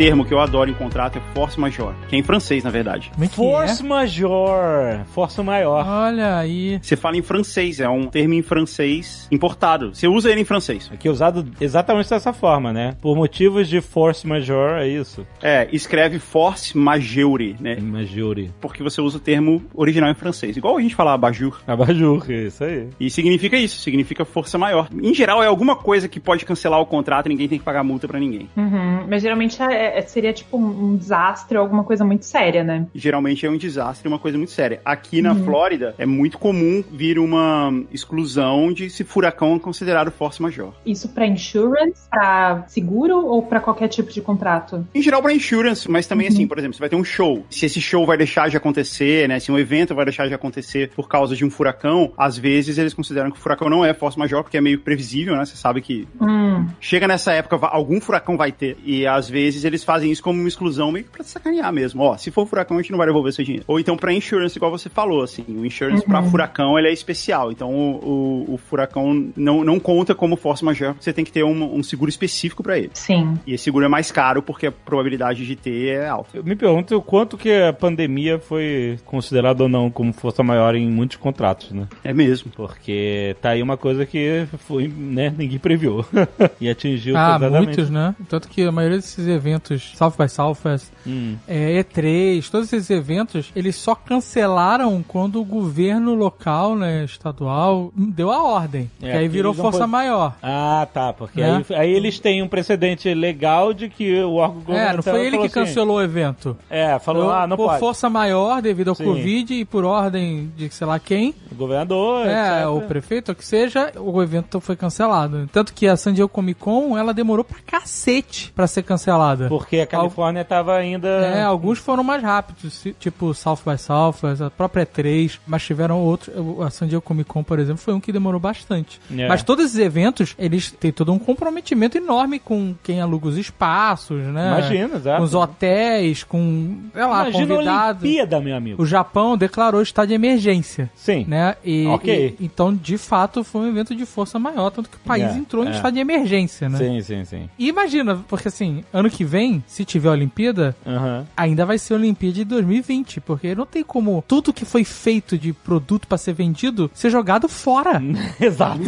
[0.00, 3.10] termo que eu adoro em contrato é force majeure, que é em francês, na verdade.
[3.12, 5.04] Como é que Força major.
[5.12, 5.44] Força é?
[5.44, 5.86] maior.
[5.86, 6.78] Olha aí.
[6.80, 9.94] Você fala em francês, é um termo em francês importado.
[9.94, 10.90] Você usa ele em francês.
[10.90, 12.96] Aqui é usado exatamente dessa forma, né?
[13.02, 15.26] Por motivos de force major, é isso.
[15.42, 17.76] É, escreve force majeure, né?
[17.78, 18.50] Majore.
[18.58, 20.56] Porque você usa o termo original em francês.
[20.56, 21.60] Igual a gente fala abajur.
[21.66, 22.88] Abajur, é isso aí.
[22.98, 24.88] E significa isso, significa força maior.
[25.02, 27.84] Em geral, é alguma coisa que pode cancelar o contrato e ninguém tem que pagar
[27.84, 28.48] multa pra ninguém.
[28.56, 32.86] Uhum, Mas geralmente é- é- seria tipo um, desastre ou alguma coisa muito séria, né?
[32.94, 34.80] Geralmente é um desastre, uma coisa muito séria.
[34.84, 40.42] Aqui na Flórida, é muito comum vir uma exclusão de se furacão é considerado força
[40.42, 40.72] maior.
[40.84, 44.86] Isso pra insurance, pra seguro ou pra qualquer tipo de contrato?
[44.94, 47.44] Em geral, para insurance, mas também assim, por exemplo, você vai ter um show.
[47.50, 49.38] Se esse show vai deixar de acontecer, né?
[49.38, 52.94] Se um evento vai deixar de acontecer por causa de um furacão, às vezes eles
[52.94, 55.44] consideram que o furacão não é força maior, porque é meio previsível, né?
[55.44, 58.76] Você sabe que Hum, chega nessa época, algum furacão vai ter.
[58.84, 62.02] E às vezes eles fazem isso como uma exclusão, meio que pra sacanear mesmo.
[62.02, 63.64] Ó, se for furacão, a gente não vai devolver seu dinheiro.
[63.66, 65.44] Ou então pra insurance, igual você falou, assim.
[65.48, 67.50] O insurance pra furacão, ele é especial.
[67.52, 71.44] Então o, o- o furacão não, não conta como força maior, você tem que ter
[71.44, 72.90] um, um seguro específico pra ele.
[72.94, 73.34] sim.
[73.46, 76.30] E esse seguro é mais caro porque a probabilidade de ter é alta.
[76.36, 80.74] Eu me pergunto o quanto que a pandemia foi considerada ou não como força maior
[80.74, 81.86] em muitos contratos, né?
[82.02, 82.50] É mesmo.
[82.54, 86.04] Porque tá aí uma coisa que foi, né, ninguém previu.
[86.60, 88.14] e atingiu Ah, muitos, né?
[88.28, 91.36] Tanto que a maioria desses eventos, South by Southwest, Hum.
[91.48, 98.30] é, E3, todos esses eventos, eles só cancelaram quando o governo local, né, estadual, deu
[98.30, 98.90] a ordem.
[99.02, 100.34] É, que aí virou força podem- maior.
[100.42, 101.64] Ah, tá, porque Né?
[101.70, 105.26] aí, aí eles têm um precedente legal de que o órgão É, governamental não foi
[105.26, 106.56] ele que assim, cancelou o evento.
[106.68, 107.80] É, falou, Foi ah, não por pode.
[107.80, 109.04] força maior devido ao Sim.
[109.04, 112.68] Covid e por ordem de sei lá quem, O governador, é, etc.
[112.70, 115.48] o prefeito, o que seja, o evento foi cancelado.
[115.52, 119.48] Tanto que a San Diego Comic Con, ela demorou pra cacete pra ser cancelada.
[119.50, 121.08] Porque a Califórnia tava ainda...
[121.08, 126.34] É, alguns foram mais rápidos, tipo South by Southwest, a própria 3, mas tiveram outros.
[126.64, 129.00] A San Diego Comic Con, por exemplo, foi um que demorou bastante.
[129.16, 129.26] É.
[129.28, 134.22] Mas todos esses eventos, eles têm todo um comprometimento enorme com quem aluga os espaços,
[134.26, 134.48] né?
[134.48, 135.18] Imagina, exato.
[135.18, 138.02] Com os hotéis, com, sei lá, Imagina a convidados.
[138.02, 138.82] Olimpíada, meu amigo.
[138.82, 140.90] O Japão declarou estado de emergência.
[140.94, 141.24] Sim.
[141.28, 141.56] Né?
[141.64, 142.36] E, Ok.
[142.38, 145.34] e- então, de fato, foi um evento de força maior, tanto que o país É,
[145.36, 145.70] entrou em é.
[145.72, 146.78] estado de emergência, né?
[146.78, 147.50] Sim, sim, sim.
[147.58, 151.26] E imagina, porque assim, ano que vem, se tiver Olimpíada, Aham.
[151.36, 155.36] ainda vai ser a Olimpíada de 2020, porque não tem como tudo que foi feito
[155.38, 158.00] de produto pra ser vendido ser jogado fora.
[158.40, 158.80] Exato.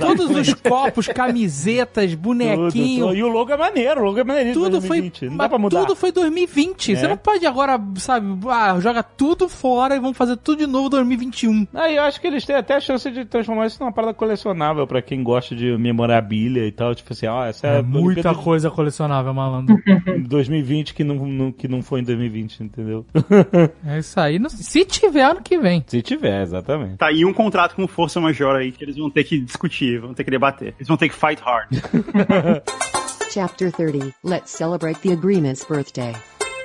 [0.00, 4.52] Todos os copos, camisetas, bonequinho, Tudo, E o logo é maneiro, o logo é maneiro.
[4.52, 5.26] tudo foi, 2020.
[5.30, 5.80] Não dá pra mudar.
[5.80, 6.96] tudo foi 2020.
[6.96, 7.08] Você É.
[7.08, 11.66] não pode agora, sabe, ah, joga tudo fora e vamos fazer tudo de novo 2021.
[11.74, 14.86] Aí eu acho que eles têm até a chance de transformar isso numa parada colecionável
[14.86, 16.94] pra quem gosta de memorabilia e tal.
[16.94, 19.76] Tipo assim, ó, essa é, É a muita Olimpíada coisa colecionável, malandro.
[20.16, 23.06] em 2020 que não, não- que não foi em 2020, entendeu?
[23.86, 24.38] É isso aí.
[24.38, 25.82] Não- Se tiver ano que vem.
[25.86, 26.96] Se tiver, exatamente.
[26.96, 30.14] Tá, e um contrato com força major aí que eles vão ter que discutir, vão
[30.14, 30.74] ter que debater.
[30.78, 31.68] Eles vão ter que fight hard.
[33.30, 36.12] Chapter 30 Let's celebrate the agreement's birthday.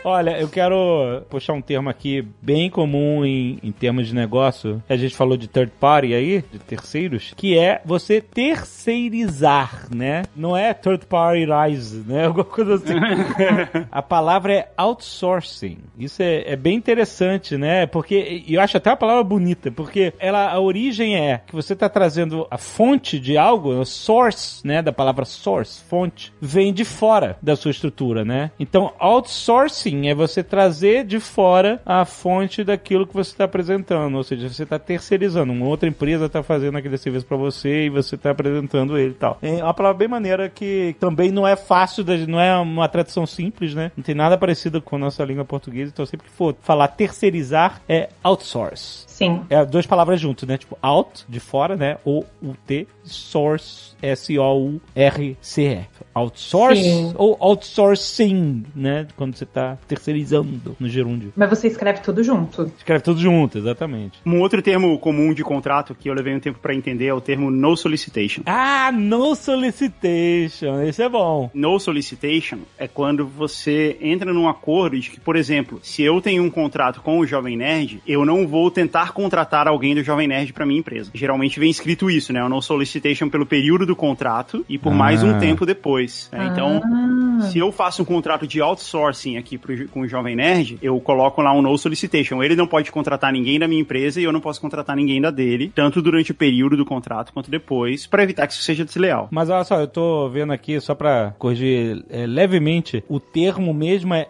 [0.08, 4.80] Olha, eu quero puxar um termo aqui bem comum em, em termos de negócio.
[4.88, 10.22] A gente falou de third party aí, de terceiros, que é você terceirizar, né?
[10.36, 12.28] Não é third party rise, né?
[12.30, 12.94] Alguma coisa assim.
[13.92, 15.80] a palavra é outsourcing.
[15.98, 17.88] Isso é, é bem interessante, né?
[17.88, 21.90] Porque eu acho até uma palavra bonita, porque ela a origem é que você está
[21.90, 24.84] trazendo a fonte de algo, o source, né?
[24.84, 28.52] Da palavra source, fonte, vem de fora da sua estrutura, né?
[28.60, 34.24] Então, outsourcing é você trazer de fora a fonte daquilo que você está apresentando, ou
[34.24, 38.16] seja, você está terceirizando, uma outra empresa está fazendo aquele serviço para você e você
[38.16, 39.38] está apresentando ele e tal.
[39.42, 43.74] É uma palavra bem maneira que também não é fácil, não é uma tradução simples,
[43.74, 43.92] né?
[43.96, 47.82] Não tem nada parecido com a nossa língua portuguesa, então sempre que for falar terceirizar
[47.88, 49.06] é outsource.
[49.16, 49.42] Sim.
[49.50, 50.58] É duas palavras juntas, né?
[50.58, 51.98] Tipo, out, de fora, né?
[52.04, 55.86] O U-T, source, S-O-U-R-C-E.
[56.14, 57.14] Outsource Sim.
[57.16, 59.08] ou outsourcing, né?
[59.16, 61.32] Quando você tá terceirizando no gerúndio.
[61.36, 62.72] Mas você escreve tudo junto.
[62.78, 64.20] Escreve tudo junto, exatamente.
[64.26, 67.22] Um outro termo comum de contrato que eu levei um tempo pra entender é o
[67.22, 68.42] termo no solicitation.
[68.46, 70.82] Ah, no solicitation.
[70.82, 71.50] Esse é bom.
[71.54, 76.44] No solicitation é quando você entra num acordo de que, por exemplo, se eu tenho
[76.44, 80.54] um contrato com o Jovem Nerd, eu não vou tentar contratar alguém do Jovem Nerd
[80.54, 81.12] pra minha empresa.
[81.14, 82.44] Geralmente vem escrito isso, né?
[82.44, 85.40] O no solicitation pelo período do contrato e por mais um Ah.
[85.40, 86.30] tempo depois.
[86.32, 86.50] né?
[86.52, 90.78] Então, Ah, se eu faço um contrato de outsourcing aqui pro, com o Jovem Nerd,
[90.82, 92.42] eu coloco lá um no solicitation.
[92.42, 95.32] Ele não pode contratar ninguém da minha empresa e eu não posso contratar ninguém da
[95.32, 99.28] dele, tanto durante o período do contrato quanto depois, pra evitar que isso seja desleal.
[99.32, 104.14] Mas olha só, eu tô vendo aqui, só pra corrigir é, levemente, o termo mesmo
[104.14, 104.28] é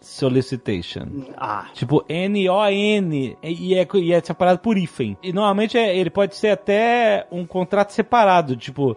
[0.00, 1.02] non-solicitation.
[1.36, 5.16] Ah, Tipo, N-O-N, e é, e é separado por hífen.
[5.22, 8.96] E normalmente é- ele pode ser até um contrato separado, tipo,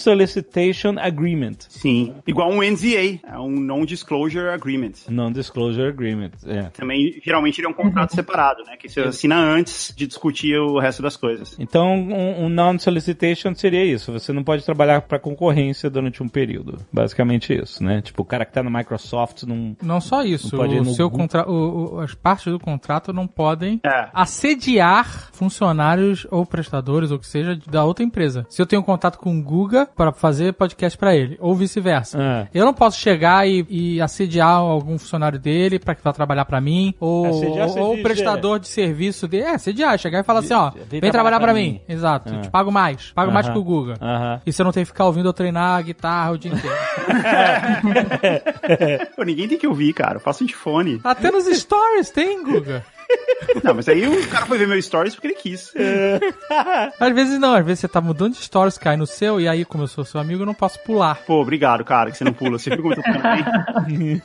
[0.00, 1.56] Non-Solicitation Agreement.
[1.68, 2.14] sim.
[2.26, 4.92] Igual um NDA, é um Non-Disclosure Agreement.
[5.08, 6.62] Non-Disclosure Agreement, é.
[6.64, 8.76] Também, geralmente, ele é um contrato separado, né?
[8.76, 11.56] Que você assina antes de discutir o resto das coisas.
[11.58, 14.12] Então, um, um non-solicitation seria isso.
[14.12, 16.78] Você não pode trabalhar para concorrência durante um período.
[16.92, 18.00] Basicamente isso, né?
[18.02, 19.76] Tipo, o cara que tá na Microsoft não...
[19.82, 20.54] Não só isso.
[20.54, 21.48] Não pode o seu contra...
[21.48, 23.95] o- o- as partes do contrato não podem É.
[24.14, 28.46] assediar funcionários ou prestadores, ou que seja, da outra empresa.
[28.48, 32.18] Se eu tenho um contato com o Guga para fazer podcast para ele, ou vice-versa.
[32.20, 32.46] Ah.
[32.54, 36.60] Eu não posso chegar e, e assediar algum funcionário dele para que vá trabalhar para
[36.60, 39.44] mim, ou, Assediar, você ou o diz, prestador de serviço dele.
[39.44, 41.72] É, assediar, chegar e falar assim, ó, Vem vem, trabalhar para mim.
[41.72, 41.80] mim.
[41.88, 42.40] Exato, Ah.
[42.40, 43.52] te pago mais, pago mais Aham.
[43.54, 43.94] que o Guga.
[44.00, 44.40] Aham.
[44.46, 46.76] E você não tem que ficar ouvindo eu treinar a guitarra o dia inteiro.
[49.16, 50.16] Pô, ninguém tem que ouvir, cara.
[50.16, 51.00] Eu faço de fone.
[51.04, 52.84] Até nos stories tem, Guga.
[53.62, 55.72] Não, mas aí o cara foi ver meu stories porque ele quis.
[57.00, 59.64] Às vezes não, às vezes você tá mudando de stories, cai no seu, e aí,
[59.64, 61.16] como eu sou seu amigo, eu não posso pular.
[61.26, 62.58] Pô, obrigado, cara, que você não pula.
[62.58, 64.22] Você pergunta também.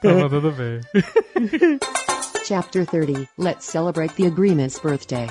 [0.00, 0.80] Tá mandando bem.
[2.44, 5.28] Chapter 30 Let's celebrate the agreement's birthday.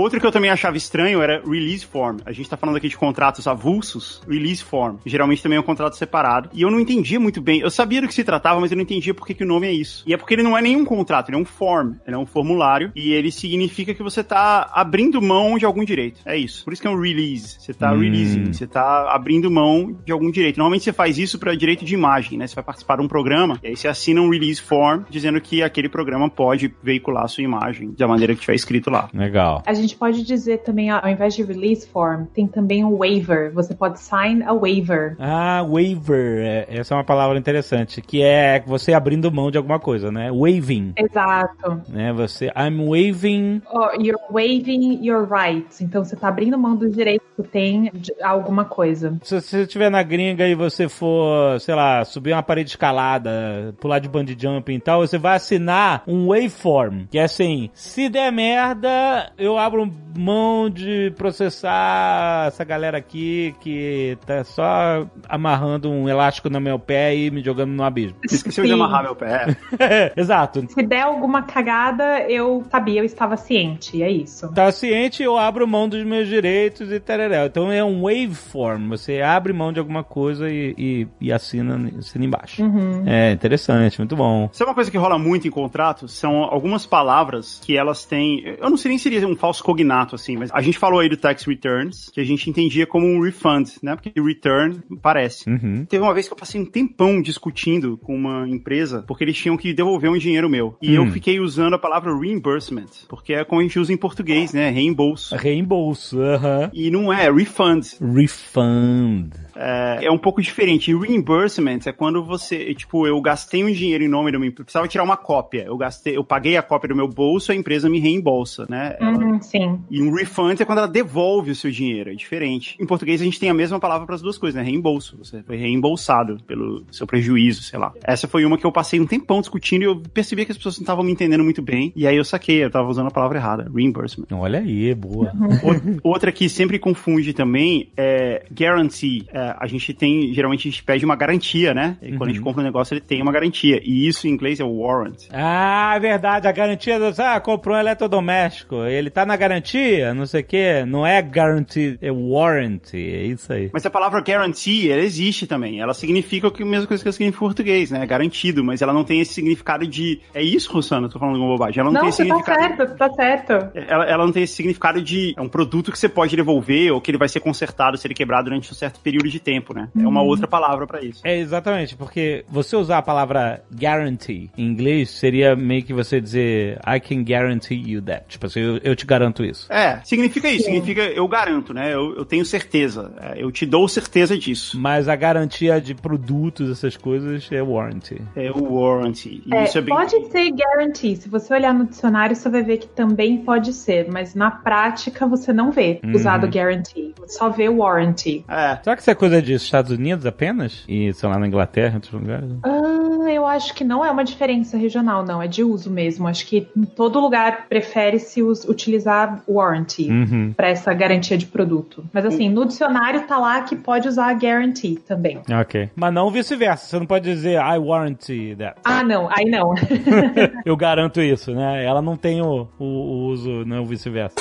[0.00, 2.18] Outro que eu também achava estranho era release form.
[2.24, 4.96] A gente tá falando aqui de contratos avulsos, release form.
[5.04, 6.48] Geralmente também é um contrato separado.
[6.54, 7.60] E eu não entendia muito bem.
[7.60, 9.66] Eu sabia do que se tratava, mas eu não entendia por que, que o nome
[9.66, 10.02] é isso.
[10.06, 11.94] E é porque ele não é nenhum contrato, ele é um form.
[12.06, 12.90] Ele é um formulário.
[12.96, 16.20] E ele significa que você tá abrindo mão de algum direito.
[16.24, 16.64] É isso.
[16.64, 17.56] Por isso que é um release.
[17.60, 17.98] Você tá Hum.
[18.00, 18.52] releasing.
[18.52, 20.56] Você tá abrindo mão de algum direito.
[20.56, 22.46] Normalmente você faz isso para direito de imagem, né?
[22.46, 23.58] Você vai participar de um programa.
[23.62, 27.44] E aí você assina um release form dizendo que aquele programa pode veicular a sua
[27.44, 29.08] imagem da maneira que tiver escrito lá.
[29.12, 29.62] Legal.
[29.66, 33.52] A gente pode dizer também, ao invés de release form, tem também um waiver.
[33.52, 35.16] Você pode sign a waiver.
[35.18, 36.44] Ah, waiver.
[36.44, 40.30] é- essa é uma palavra interessante, que é você abrindo mão de alguma coisa, né?
[40.30, 41.82] Waiving, Exato.
[41.88, 42.12] né?
[42.12, 45.80] Você, I'm waiving Or you're waiving your rights.
[45.80, 49.16] Então você tá abrindo mão dos direitos que tem de alguma coisa.
[49.22, 53.98] Se você estiver na gringa e você for, sei lá, subir uma parede escalada, pular
[53.98, 58.32] de bungee jumping e tal, você vai assinar um waveform, que é assim, se der
[58.32, 59.69] merda, eu abro
[60.16, 67.14] mão de processar essa galera aqui que tá só amarrando um elástico no meu pé
[67.14, 68.16] e me jogando no abismo.
[68.24, 68.74] Esqueceu de Sim.
[68.74, 69.56] amarrar meu pé.
[70.16, 70.64] Exato.
[70.68, 74.02] Se der alguma cagada, eu sabia, eu estava ciente.
[74.02, 74.52] É isso.
[74.52, 77.46] Tá ciente, eu abro mão dos meus direitos e tararel.
[77.46, 78.88] Então é um waveform.
[78.88, 82.62] Você abre mão de alguma coisa e, e, e assina, assina embaixo.
[82.62, 83.04] Uhum.
[83.06, 84.48] É interessante, muito bom.
[84.52, 86.12] Sabe uma coisa que rola muito em contratos?
[86.12, 88.56] São algumas palavras que elas têm.
[88.60, 91.00] Eu não sei nem se seria um falso nosso cognato, assim, mas a gente falou
[91.00, 93.94] aí do tax returns, que a gente entendia como um refund, né?
[93.94, 95.48] Porque return parece.
[95.48, 95.84] Uhum.
[95.84, 99.56] Teve uma vez que eu passei um tempão discutindo com uma empresa, porque eles tinham
[99.56, 100.76] que devolver um dinheiro meu.
[100.80, 101.10] E eu Hum.
[101.12, 104.70] fiquei usando a palavra reimbursement, porque é como a gente usa em português, né?
[104.70, 105.36] Reembolso.
[105.36, 106.70] Reembolso, aham.
[106.72, 107.84] E não é refund.
[108.00, 109.32] Refund.
[109.60, 110.90] É, é um pouco diferente.
[110.90, 114.64] E reimbursement é quando você, tipo, eu gastei um dinheiro em nome de uma empresa,
[114.64, 115.64] precisava tirar uma cópia.
[115.66, 118.96] Eu gastei, eu paguei a cópia do meu bolso, a empresa me reembolsa, né?
[119.00, 119.78] Ela- Uhum, sim.
[119.90, 122.76] E um refund é quando ela devolve o seu dinheiro, é diferente.
[122.80, 124.66] Em português a gente tem a mesma palavra para as duas coisas, né?
[124.68, 125.18] Reembolso.
[125.18, 127.92] Você foi reembolsado pelo seu prejuízo, sei lá.
[128.02, 130.78] Essa foi uma que eu passei um tempão discutindo e eu percebi que as pessoas
[130.78, 131.92] não estavam me entendendo muito bem.
[131.94, 134.26] E aí eu saquei, eu tava usando a palavra errada, reimbursement.
[134.32, 135.32] Olha aí, boa.
[135.62, 139.26] Ou- Outra que sempre confunde também é guarantee.
[139.32, 141.96] É, a gente tem, geralmente a gente pede uma garantia, né?
[142.02, 143.80] E quando a gente compra um negócio, ele tem uma garantia.
[143.84, 145.16] E isso em inglês é warrant.
[145.32, 147.10] Ah, é verdade, a garantia do.
[147.22, 148.76] Ah, comprou um eletrodoméstico.
[148.84, 150.84] Ele tá na garantia, não sei o quê.
[150.86, 152.96] Não é guarantee, é warranty.
[152.96, 153.70] É isso aí.
[153.72, 155.80] Mas a palavra guarantee, ela existe também.
[155.80, 158.04] Ela significa o que- a mesma coisa que ela significa em português, né?
[158.06, 160.20] Garantido, mas ela não tem esse significado de.
[160.34, 161.06] É isso, Rosana?
[161.06, 161.80] Eu tô falando alguma bobagem.
[161.80, 162.76] Ela não, Não, tem esse você tá significado.
[162.76, 163.52] certo, tá certo.
[163.74, 167.00] Ela, ela não tem esse significado de é um produto que você pode devolver ou
[167.00, 169.88] que ele vai ser consertado se ele quebrar durante um certo período de tempo, né?
[169.98, 171.20] É uma outra palavra pra isso.
[171.24, 176.78] É exatamente, porque você usar a palavra guarantee em inglês seria meio que você dizer
[176.86, 178.24] I can guarantee you that.
[178.28, 179.70] Tipo assim, eu, eu te garanto isso.
[179.72, 181.92] É, significa isso, significa eu garanto, né?
[181.92, 183.12] Eu, eu tenho certeza.
[183.20, 184.78] É, eu te dou certeza disso.
[184.78, 188.20] Mas a garantia de produtos, essas coisas, é warranty.
[188.36, 189.42] É o warranty.
[189.52, 189.94] É, é bem.
[189.94, 191.16] pode ser guarantee.
[191.16, 195.26] Se você olhar no dicionário, você vai ver que também pode ser, mas na prática
[195.26, 196.14] você não vê Uhum.
[196.14, 197.14] usado guarantee.
[197.18, 198.44] Você só vê warranty.
[198.48, 198.78] É.
[198.82, 200.82] Será que é coisa dos Estados Unidos apenas?
[200.88, 202.50] E, sei lá, na Inglaterra, em outros lugares?
[202.64, 205.40] Ah, eu acho que não é uma diferença regional, não.
[205.42, 206.26] É de uso mesmo.
[206.26, 210.52] Acho que em todo lugar prefere-se utilizar warranty Uhum.
[210.56, 212.04] para essa garantia de produto.
[212.12, 215.40] Mas assim, no dicionário tá lá que pode usar guarantee também.
[215.60, 215.90] Ok.
[215.94, 216.86] Mas não vice-versa.
[216.86, 218.80] Você não pode dizer I warranty that.
[218.84, 219.28] Ah, não.
[219.30, 219.74] Aí não.
[220.64, 221.84] Eu garanto isso, né?
[221.84, 224.36] Ela não tem o, o, o uso, não vice-versa.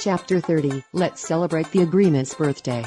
[0.00, 0.82] Chapter 30.
[0.94, 2.82] Let's celebrate the agreement's birthday.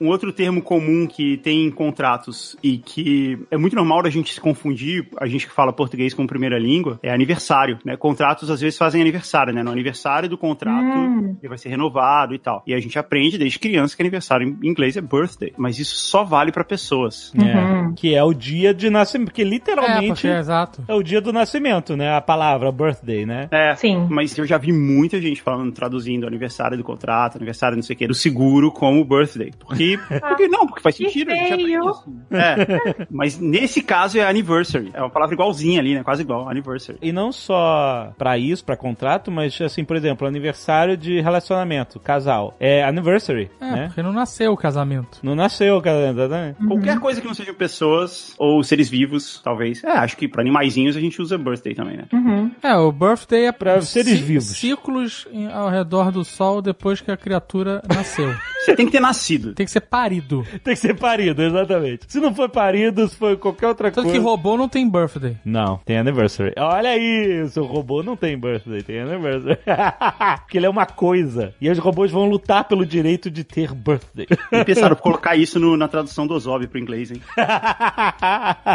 [0.00, 4.32] Um outro termo comum que tem em contratos e que é muito normal da gente
[4.32, 7.96] se confundir, a gente que fala português como primeira língua, é aniversário, né?
[7.96, 9.62] Contratos às vezes fazem aniversário, né?
[9.62, 11.36] No aniversário do contrato, Hum.
[11.40, 12.62] ele vai ser renovado e tal.
[12.66, 16.24] E a gente aprende desde criança que aniversário em inglês é birthday, mas isso só
[16.24, 17.32] vale pra pessoas.
[17.36, 19.28] É, que é o dia de nascimento.
[19.28, 20.82] Porque É, literalmente porque é exato.
[20.88, 22.14] é o dia do nascimento, né?
[22.16, 23.48] A palavra birthday, né?
[23.50, 24.06] É, Sim.
[24.10, 27.98] mas eu já vi muita gente falando, traduzindo aniversário do contrato, aniversário não sei o
[27.98, 29.52] que, do seguro como birthday.
[29.58, 32.04] Porque, porque não, porque faz Que sentido, isso.
[32.30, 36.98] É, mas nesse caso é anniversary, é uma palavra igualzinha ali, né, quase igual, anniversary.
[37.02, 42.54] E não só pra isso, pra contrato, mas assim, por exemplo, aniversário de relacionamento, casal.
[42.60, 43.86] É anniversary, É, né?
[43.86, 45.18] porque não nasceu o casamento.
[45.22, 46.54] Não nasceu o casamento, né?
[46.66, 49.82] Qualquer coisa que não sejam pessoas ou seres vivos, talvez.
[49.84, 52.04] É, acho que pra animaizinhos a gente usa birthday também, né?
[52.12, 52.50] Uhum.
[52.62, 54.56] É, o birthday é Pra seres vivos.
[54.56, 58.32] Ciclos ao redor do sol depois que a criatura nasceu.
[58.64, 59.54] Você tem que ter nascido.
[59.54, 60.44] Tem que ser parido.
[60.64, 62.04] Tem que ser parido, exatamente.
[62.08, 64.18] Se não foi parido, se foi qualquer outra Tanto coisa.
[64.18, 65.36] que robô não tem birthday.
[65.44, 66.52] Não, tem anniversary.
[66.58, 69.58] Olha aí, seu robô não tem birthday, tem anniversary.
[70.42, 71.54] Porque ele é uma coisa.
[71.60, 74.26] E os robôs vão lutar pelo direito de ter birthday.
[74.52, 77.20] E pensaram colocar isso no- na tradução do Ozob pro inglês, hein?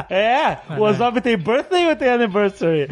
[0.10, 0.58] é?
[0.78, 2.88] O Ozob tem birthday ou tem anniversary?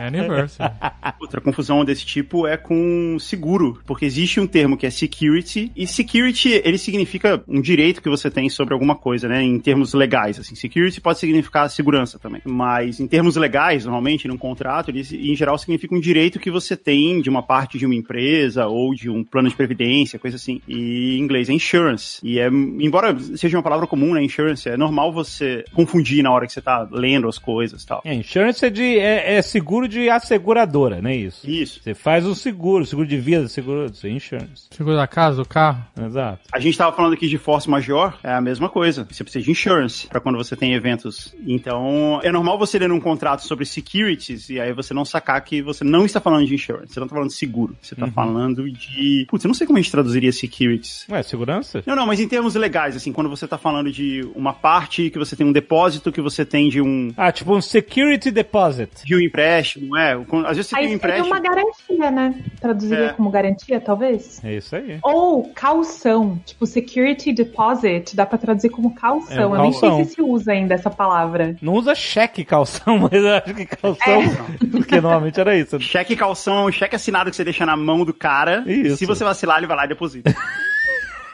[0.00, 0.72] É anniversary.
[1.20, 5.86] Outra confusão desse tipo é com seguro, porque existe um termo que é security, e
[5.86, 10.38] security, ele significa um direito que você tem sobre alguma coisa, né, em termos legais,
[10.38, 10.54] assim.
[10.54, 15.58] Security pode significar segurança também, mas em termos legais, normalmente, num contrato, ele, em geral,
[15.58, 19.24] significa um direito que você tem de uma parte de uma empresa ou de um
[19.24, 20.60] plano de previdência, coisa assim.
[20.68, 22.20] E em inglês é insurance.
[22.22, 26.46] E é, embora seja uma palavra comum, né, insurance, é normal você confundir na hora
[26.46, 28.02] que você tá lendo as coisas e tal.
[28.04, 31.48] É, insurance é, de, é, é seguro de asseguradora, não é isso?
[31.48, 31.80] Isso.
[31.82, 34.68] Você faz o seguro, seguro de vida, seguro de insurance.
[34.74, 35.84] Chegou da casa, do carro.
[36.00, 36.40] Exato.
[36.52, 39.06] A gente tava falando aqui de force major, é a mesma coisa.
[39.10, 41.34] Você precisa de insurance para quando você tem eventos.
[41.46, 45.62] Então, é normal você ler um contrato sobre securities e aí você não sacar que
[45.62, 47.76] você não está falando de insurance, você não está falando de seguro.
[47.80, 49.26] Você está falando de.
[49.28, 51.06] Putz, eu não sei como a gente traduziria securities.
[51.10, 51.82] Ué, segurança?
[51.86, 55.18] Não, não, mas em termos legais, assim, quando você tá falando de uma parte que
[55.18, 58.90] você tem um depósito, que você tem de um, Ah, tipo um security deposit.
[59.04, 60.12] de um empréstimo, é?
[60.46, 61.26] Às vezes você Aí tem um seria empréstimo.
[61.34, 62.42] uma garantia, né?
[62.60, 63.12] Traduziria É.
[63.12, 64.42] como garantia, talvez?
[64.44, 64.98] É isso aí.
[65.02, 66.99] Ou calção, tipo security
[67.32, 69.36] deposit dá pra traduzir como calção.
[69.36, 69.96] É, eu nem calção.
[69.96, 71.56] sei se se usa ainda essa palavra.
[71.60, 74.22] Não usa cheque calção, mas eu acho que calção.
[74.22, 74.66] É.
[74.70, 75.80] Porque normalmente era isso.
[75.80, 78.62] Cheque calção, cheque assinado que você deixa na mão do cara.
[78.66, 78.98] Isso.
[78.98, 80.34] Se você vacilar, ele vai lá e deposita.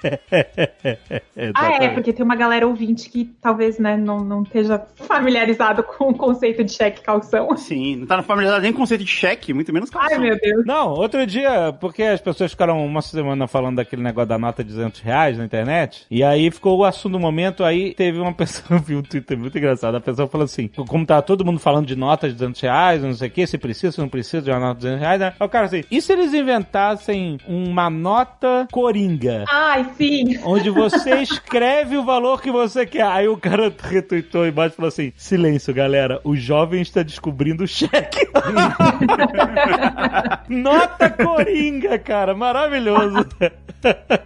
[1.55, 6.09] Ah, é, porque tem uma galera ouvinte que talvez né, não, não esteja familiarizado com
[6.09, 7.55] o conceito de cheque calção.
[7.57, 10.13] Sim, não tá familiarizado nem com o conceito de cheque, muito menos calção.
[10.13, 10.65] Ai, meu Deus.
[10.65, 14.71] Não, outro dia, porque as pessoas ficaram uma semana falando daquele negócio da nota de
[14.71, 18.81] 200 reais na internet, e aí ficou o assunto do momento, aí teve uma pessoa,
[18.81, 21.97] viu um Twitter muito engraçado, a pessoa falou assim, como tá todo mundo falando de
[21.97, 24.61] nota de 200 reais, não sei o que, se precisa, se não precisa de uma
[24.61, 25.35] nota de 200 reais, né?
[25.39, 29.45] Aí o cara assim, e se eles inventassem uma nota coringa?
[29.49, 30.39] Ai, sim.
[30.45, 33.03] Onde você escreve o valor que você quer.
[33.07, 36.21] Aí o cara retweetou embaixo e falou assim: Silêncio, galera.
[36.25, 38.27] O jovem está descobrindo o cheque.
[40.49, 42.35] Nota coringa, cara.
[42.35, 43.27] Maravilhoso.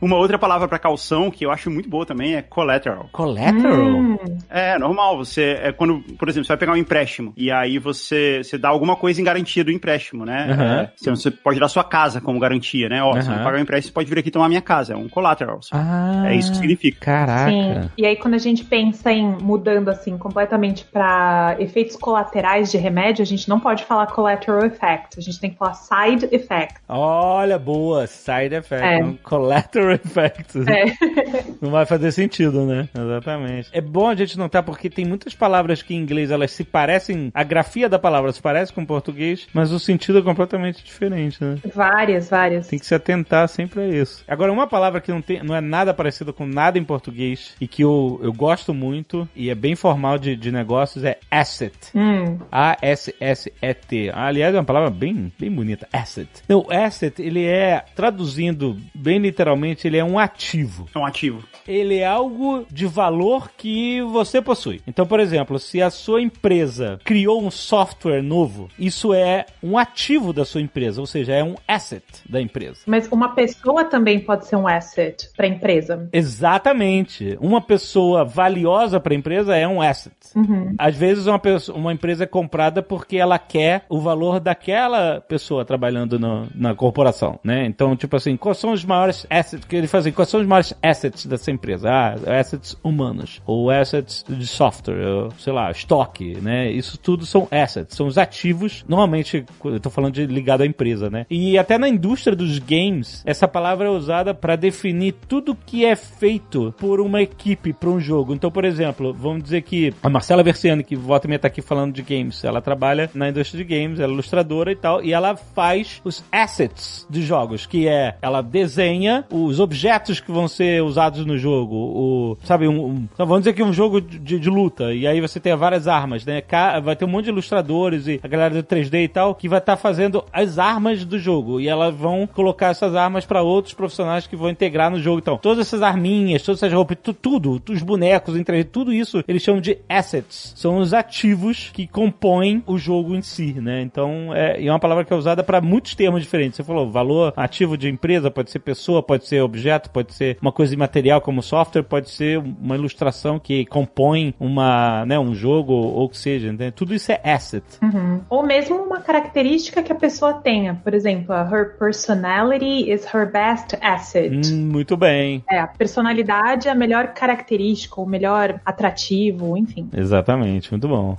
[0.01, 3.09] Uma outra palavra pra calção que eu acho muito boa também é collateral.
[3.13, 3.97] Collateral?
[3.97, 5.19] Hum, É, normal.
[5.19, 8.69] Você é quando, por exemplo, você vai pegar um empréstimo e aí você, você dá
[8.69, 10.49] alguma coisa em garantia do empréstimo, né?
[10.51, 13.03] É, você- você pode dar sua casa como garantia, né?
[13.03, 13.39] Ó, se Aham.
[13.39, 14.95] eu pagar um empréstimo, você pode vir aqui tomar minha casa.
[14.95, 15.50] É um collateral.
[15.73, 17.01] Ah, É isso que significa.
[17.01, 17.51] Caraca.
[17.51, 17.91] sim.
[17.97, 23.23] E aí, quando a gente pensa em mudando assim completamente para efeitos colaterais de remédio,
[23.23, 25.19] a gente não pode falar collateral effect.
[25.19, 26.75] A gente tem que falar side effect.
[26.89, 28.07] Olha, boa.
[28.07, 28.87] Side effect.
[28.87, 29.05] É.
[29.05, 30.59] Um collateral effect.
[30.69, 30.91] É.
[31.61, 32.89] Não vai fazer sentido, né?
[32.95, 33.69] Exatamente.
[33.73, 37.31] É bom a gente notar porque tem muitas palavras que em inglês elas se parecem,
[37.35, 41.43] a grafia da palavra se parece com o português, mas o sentido é completamente diferente,
[41.43, 41.59] né?
[41.75, 42.69] Várias, várias.
[42.69, 44.25] Tem que se atentar sempre a isso.
[44.27, 47.67] Agora, uma palavra que não, tem, não é nada parecida com nada em português e
[47.67, 51.75] que eu, eu gosto muito e é bem formal de, de negócios é asset.
[51.95, 54.11] Hum, A-S-S-E-T.
[54.15, 55.89] Aliás, é uma palavra bem, bem bonita.
[55.93, 56.29] Asset.
[56.49, 61.45] Não, asset, ele é, traduzindo bem literalmente, ele é um ativo É um ativo.
[61.67, 64.81] ele é algo de valor que você possui.
[64.87, 70.33] Então, por exemplo, se a sua empresa criou um software novo, isso é um ativo
[70.33, 72.81] da sua empresa, ou seja, é um asset da empresa.
[72.87, 76.07] mas uma pessoa também pode ser um asset para a empresa.
[76.13, 77.39] Exatamente.
[77.41, 80.15] Uma pessoa valiosa para a empresa é um asset.
[80.37, 80.75] Uhum.
[80.79, 85.65] Às vezes uma, pessoa- uma empresa é comprada porque ela quer o valor daquela pessoa
[85.65, 87.65] trabalhando no- na corporação, né?
[87.65, 90.47] Então, tipo assim, quais são os maiores assets que ele faz assim, quais são os
[90.47, 91.89] maiores assets dessa empresa?
[91.91, 96.71] Ah, assets humanos, ou assets de software, ou, sei lá, estoque, né?
[96.71, 101.09] Isso tudo são assets, são os ativos, normalmente, eu tô falando de ligado à empresa,
[101.09, 101.25] né?
[101.31, 105.95] E até na indústria dos games, essa palavra é usada para definir tudo que é
[105.95, 108.35] feito por uma equipe para um jogo.
[108.35, 111.63] Então, por exemplo, vamos dizer que a Marcela Versiani, que volta e meia tá aqui
[111.63, 115.13] falando de games, ela trabalha na indústria de games, ela é ilustradora e tal, e
[115.13, 120.83] ela faz os assets de jogos, que é, ela desenha os objetos que vão ser
[120.83, 124.51] usados no jogo, o, sabe, um, um- então, vamos dizer que um jogo de, de
[124.51, 126.43] luta, e aí você tem várias armas, né,
[126.83, 129.59] vai ter um monte de ilustradores e a galera do 3D e tal, que vai
[129.61, 134.27] estar fazendo as armas do jogo, e elas vão colocar essas armas para outros profissionais
[134.27, 137.83] que vão integrar no jogo, então, todas essas arminhas, todas essas roupas, tu- tudo, os
[137.83, 143.15] bonecos, 3D, tudo isso, eles chamam de assets, são os ativos que compõem o jogo
[143.15, 146.57] em si, né, então, é, é uma palavra que é usada para muitos termos diferentes,
[146.57, 150.53] você falou, valor ativo de empresa, pode ser pessoa, pode ser objeto, pode ser uma
[150.53, 156.05] coisa imaterial como software, pode ser uma ilustração que compõe uma, né, um jogo ou
[156.05, 156.71] o que seja, né?
[156.71, 157.65] tudo isso é asset.
[157.83, 158.21] Uhum.
[158.29, 160.81] Ou mesmo uma característica que a pessoa tenha.
[160.83, 164.31] Por exemplo, a her personality is her best asset.
[164.53, 165.43] Hum, muito bem.
[165.51, 169.89] É, a personalidade é a melhor característica, o melhor atrativo, enfim.
[169.93, 171.17] Exatamente, muito bom.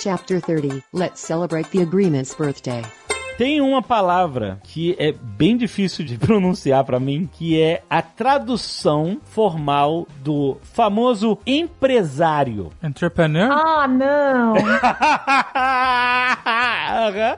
[0.00, 0.82] Chapter 30.
[0.94, 2.82] Let's celebrate the agreement's birthday.
[3.38, 9.20] Tem uma palavra que é bem difícil de pronunciar pra mim, que é a tradução
[9.22, 12.72] formal do famoso empresário.
[12.82, 13.52] Entrepreneur?
[13.52, 14.54] Ah, não!
[16.88, 17.36] Aham.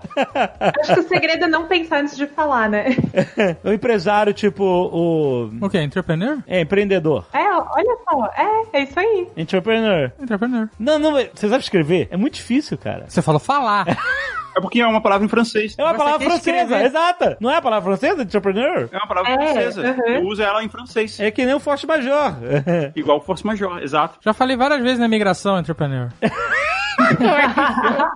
[0.80, 2.96] Acho que o segredo é não pensar antes de falar, né?
[3.62, 5.50] o empresário, tipo, o.
[5.60, 5.78] O que?
[5.78, 6.38] Entrepreneur?
[6.46, 7.26] É, empreendedor.
[7.30, 9.28] É, olha só, é, é isso aí.
[9.36, 10.10] Entrepreneur.
[10.18, 10.70] Entrepreneur.
[10.78, 12.08] Não, não, você sabe escrever?
[12.10, 13.04] É muito difícil, cara.
[13.06, 13.84] Você falou falar.
[14.56, 15.74] É porque é uma palavra em francês.
[15.78, 16.84] É uma Você palavra francesa, escrever.
[16.86, 17.36] exata.
[17.40, 18.88] Não é a palavra francesa, entrepreneur?
[18.90, 19.82] É uma palavra É, francesa.
[19.90, 20.08] aham.
[20.14, 21.18] Eu uso ela em francês.
[21.20, 22.34] É que nem o forte major.
[22.96, 24.18] Igual força major, exato.
[24.20, 26.08] Já falei várias vezes na imigração, entrepreneur.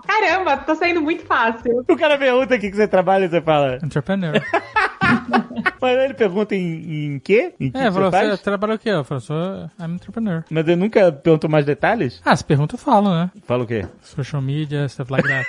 [0.06, 1.84] Caramba, tô saindo muito fácil.
[1.88, 3.78] o cara pergunta aqui que você trabalha e você fala.
[3.82, 4.34] Entrepreneur.
[5.80, 7.54] Mas ele pergunta em, em quê?
[7.60, 8.90] Em que, É, que falou, você você trabalha o quê?
[8.90, 10.44] Eu falo, sou I'm entrepreneur.
[10.50, 12.20] Mas ele nunca perguntou mais detalhes?
[12.24, 13.30] Ah, se pergunta eu falo, né?
[13.46, 13.86] Fala o quê?
[14.02, 15.46] Social media, stuff like that.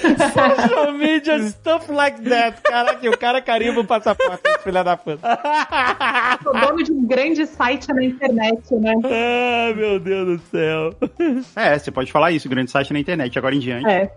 [0.00, 2.60] Social media stuff like that.
[2.62, 5.38] Caraca, o cara carimba o passaporte, filha da puta.
[6.42, 8.92] Sou dono de um grande site na internet, né?
[9.04, 10.94] Ah, meu Deus do céu.
[11.54, 13.86] É, você pode falar isso, grande site na internet, agora em diante.
[13.86, 14.10] É.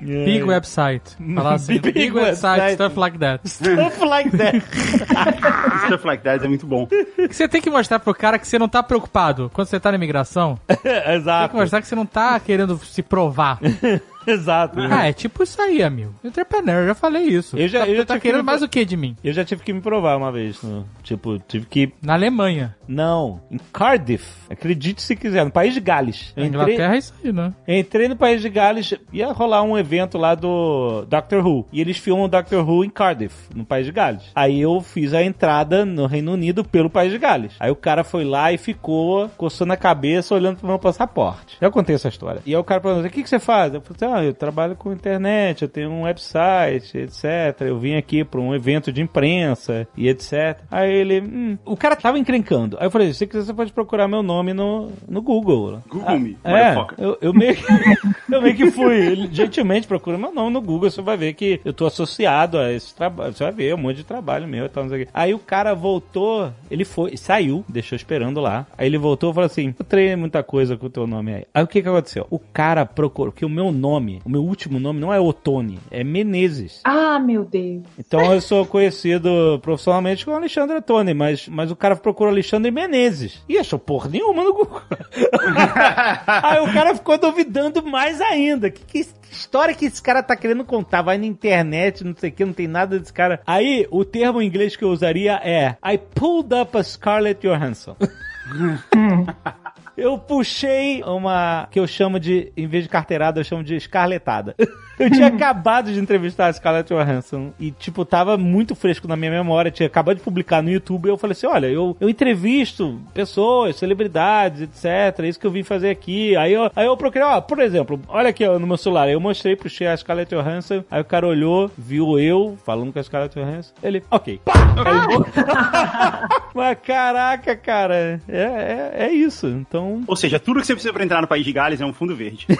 [0.00, 1.16] Big website.
[1.34, 2.74] Falar assim, Big big, website, website.
[2.74, 3.48] stuff like that.
[3.48, 4.60] Stuff like that.
[5.86, 6.86] Stuff like that é muito bom.
[7.30, 9.96] Você tem que mostrar pro cara que você não tá preocupado quando você tá na
[9.96, 10.58] imigração.
[10.68, 11.56] Tem que Exato.
[11.56, 13.58] mostrar que você não tá querendo se provar.
[14.26, 14.78] Exato.
[14.80, 16.14] Ah, é tipo isso aí, amigo.
[16.22, 17.56] Entrepreneur, eu já falei isso.
[17.58, 19.16] Eu já- tá, eu já tá querendo que- mais o que de mim?
[19.24, 20.62] Eu já tive que me provar uma vez.
[20.62, 21.92] no- tipo, tive que.
[22.02, 22.76] Na Alemanha.
[22.86, 24.24] Não, em Cardiff.
[24.50, 26.32] Acredite se quiser, no país de Gales.
[26.36, 27.52] Na entrei, Inglaterra é isso aí, né?
[27.66, 31.66] entrei no país de Gales, ia rolar um evento lá do Doctor Who.
[31.72, 34.24] E eles filmam o Doctor Who em Cardiff, no país de Gales.
[34.34, 37.52] Aí eu fiz a entrada no Reino Unido pelo país de Gales.
[37.60, 41.56] Aí o cara foi lá e ficou coçando a cabeça, olhando pro meu passaporte.
[41.60, 42.42] Já contei essa história.
[42.44, 43.72] E aí o cara perguntou: o que, que você faz?
[43.72, 47.60] Eu falei: ah, eu trabalho com internet, eu tenho um website, etc.
[47.60, 50.58] Eu vim aqui pra um evento de imprensa e etc.
[50.70, 52.76] Aí ele, hum, o cara tava encrencando.
[52.78, 55.80] Aí eu falei: se você quiser, você pode procurar meu nome no, no Google.
[55.88, 57.64] Google me, É, eu, eu meio que,
[58.32, 58.96] eu meio que fui.
[58.96, 62.72] Ele gentilmente procura meu nome no Google, você vai ver que eu tô associado a
[62.72, 63.32] esse trabalho.
[63.32, 65.10] Você vai ver um monte de trabalho meu e tal, não sei o quê.
[65.12, 68.66] Aí o cara voltou, ele foi, saiu, deixou esperando lá.
[68.76, 71.44] Aí ele voltou e falou assim: Eu treinei muita coisa com o teu nome aí.
[71.54, 72.26] Aí o que que aconteceu?
[72.30, 76.02] O cara procurou, que o meu nome, o meu último nome não é Otone, é
[76.02, 76.80] Menezes.
[76.84, 77.82] Ah, meu Deus.
[77.98, 83.42] Então eu sou conhecido profissionalmente como Alexandre Otone, mas, mas o cara procurou Alexandre Menezes.
[83.48, 84.82] E achou porra nenhuma no Google.
[86.26, 88.70] Aí o cara ficou duvidando mais ainda.
[88.70, 91.02] Que, que, que história que esse cara tá querendo contar?
[91.02, 93.40] Vai na internet, não sei o que, não tem nada desse cara.
[93.46, 97.96] Aí o termo em inglês que eu usaria é I pulled up a Scarlett Johansson.
[100.00, 104.56] Eu puxei uma que eu chamo de, em vez de carteirada, eu chamo de escarletada.
[105.00, 109.30] Eu tinha acabado de entrevistar a Scarlett Johansson e, tipo, tava muito fresco na minha
[109.30, 109.70] memória.
[109.70, 111.06] Tinha acabado de publicar no YouTube.
[111.06, 115.18] E eu falei assim: olha, eu, eu entrevisto pessoas, celebridades, etc.
[115.24, 116.36] É isso que eu vim fazer aqui.
[116.36, 119.08] Aí eu, aí eu procurei, ó, por exemplo, olha aqui ó, no meu celular.
[119.08, 120.84] Eu mostrei, puxei a Scarlett Johansson.
[120.90, 123.72] Aí o cara olhou, viu eu falando com a Scarlett Johansson.
[123.82, 124.40] Ele, ok.
[124.46, 125.26] Aí eu-
[126.54, 129.46] Mas caraca, cara, é, é, é isso.
[129.46, 130.02] Então.
[130.06, 132.14] Ou seja, tudo que você precisa pra entrar no país de Gales é um fundo
[132.14, 132.46] verde.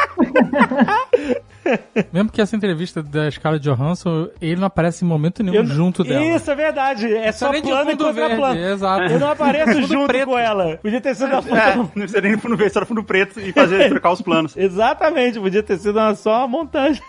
[2.12, 6.02] Mesmo que essa entrevista da Scarlett Johansson, ele não aparece em momento nenhum eu- junto
[6.02, 6.24] dela.
[6.24, 7.12] Isso, é verdade.
[7.14, 8.58] É só plano e fundo plano.
[8.58, 9.12] exato.
[9.12, 10.26] Eu não apareço junto preto.
[10.26, 10.78] com ela.
[10.78, 11.76] Podia ter sido uma É, foto.
[11.78, 14.56] não precisa nem fundo verde, só fundo preto e fazer trocar os planos.
[14.56, 17.02] Exatamente, podia ter sido uma, só uma montagem.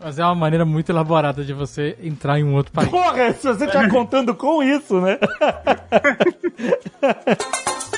[0.00, 2.88] Mas é uma maneira muito elaborada de você entrar em um outro país.
[2.88, 5.18] Porra, se você tá contando com isso, né?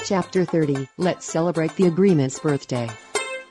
[0.05, 0.89] Chapter 30.
[0.99, 2.89] Let's celebrate the agreement's birthday.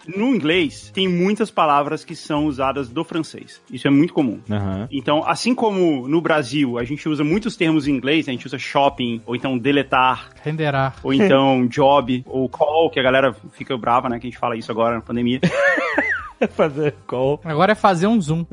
[0.08, 3.62] No inglês, tem muitas palavras que são usadas do francês.
[3.72, 4.40] Isso é muito comum.
[4.92, 8.58] Então, assim como no Brasil a gente usa muitos termos em inglês, a gente usa
[8.58, 10.94] shopping, ou então deletar, Renderá.
[11.04, 14.56] ou então job, ou call, que a galera fica brava, né, que a gente fala
[14.58, 15.40] isso agora na pandemia.
[16.52, 17.40] Fazer call.
[17.44, 18.46] Agora é fazer um zoom.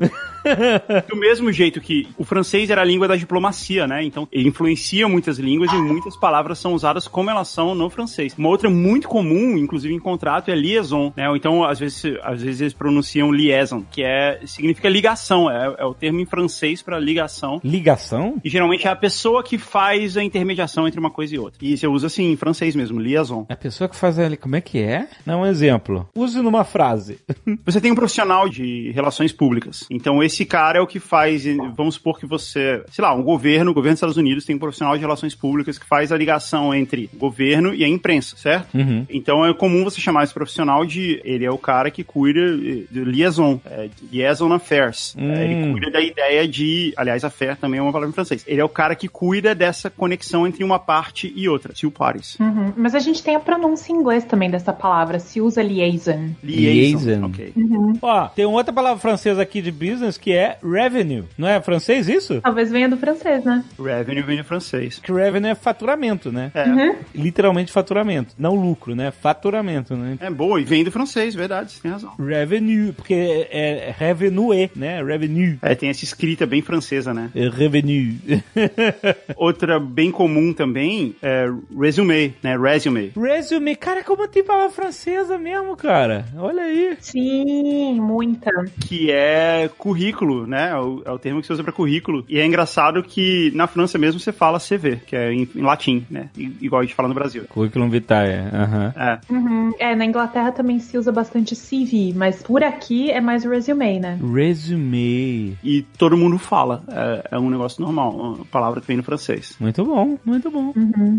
[1.09, 4.03] Do mesmo jeito que o francês era a língua da diplomacia, né?
[4.03, 8.33] Então ele influencia muitas línguas e muitas palavras são usadas como elas são no francês.
[8.37, 11.29] Uma outra muito comum, inclusive em contrato, é liaison, né?
[11.29, 15.85] Ou então às vezes, às vezes eles pronunciam liaison, que é significa ligação, é, é
[15.85, 17.59] o termo em francês para ligação.
[17.63, 18.39] Ligação?
[18.43, 21.59] E geralmente é a pessoa que faz a intermediação entre uma coisa e outra.
[21.61, 23.45] E você usa assim em francês mesmo, liaison.
[23.49, 25.07] A pessoa que faz ali, como é que é?
[25.25, 26.07] Não, um exemplo.
[26.15, 27.19] Use numa frase.
[27.65, 29.85] Você tem um profissional de relações públicas.
[29.89, 31.43] Então, esse cara é o que faz,
[31.75, 34.59] vamos supor que você, sei lá, um governo, o governo dos Estados Unidos tem um
[34.59, 38.77] profissional de relações públicas que faz a ligação entre o governo e a imprensa, certo?
[38.77, 39.05] Uhum.
[39.09, 43.03] Então, é comum você chamar esse profissional de, ele é o cara que cuida de
[43.03, 45.15] liaison, é, liaison affairs.
[45.17, 45.31] Hum.
[45.31, 48.43] É, ele cuida da ideia de, aliás, affair também é uma palavra em francês.
[48.47, 52.37] Ele é o cara que cuida dessa conexão entre uma parte e outra, two parties.
[52.39, 52.73] Uhum.
[52.75, 55.19] Mas a gente tem a pronúncia em inglês também dessa palavra.
[55.19, 56.29] Se usa liaison.
[56.43, 57.25] Liaison.
[57.25, 57.53] Ok.
[58.01, 61.23] Ó, tem outra palavra francesa aqui de business que é revenue.
[61.37, 62.41] Não é francês isso?
[62.41, 63.63] Talvez venha do francês, né?
[63.77, 64.99] Revenue vem do francês.
[64.99, 66.51] Que revenue é faturamento, né?
[66.53, 66.95] É.
[67.13, 68.33] Literalmente faturamento.
[68.37, 69.11] Não lucro, né?
[69.11, 70.17] Faturamento, né?
[70.19, 72.13] É boa, e vem do francês, verdade, você tem razão.
[72.17, 75.03] Revenue, porque é, é revenue, né?
[75.03, 75.57] Revenue.
[75.61, 77.29] É, tem essa escrita bem francesa, né?
[77.35, 78.17] É Revenue.
[79.35, 81.47] Outra bem comum também é
[81.79, 82.57] resume, né?
[82.57, 83.11] Resume.
[83.15, 86.25] Resume, cara, como tem palavra francesa mesmo, cara?
[86.37, 86.97] Olha aí.
[86.99, 87.56] Sim.
[87.61, 88.51] Sim, muita.
[88.79, 90.69] que é currículo, né?
[90.71, 92.25] É o, é o termo que se usa para currículo.
[92.29, 96.05] E é engraçado que na França mesmo você fala CV, que é em, em latim,
[96.09, 96.29] né?
[96.35, 97.45] Igual a gente fala no Brasil.
[97.49, 98.93] Curriculum vitae, aham.
[98.95, 99.19] É.
[99.29, 99.73] Uhum.
[99.79, 104.19] É, na Inglaterra também se usa bastante CV, mas por aqui é mais resume, né?
[104.33, 105.57] Resume.
[105.63, 106.83] E todo mundo fala.
[106.89, 109.55] É, é um negócio normal, uma palavra que vem no francês.
[109.59, 110.73] Muito bom, muito bom.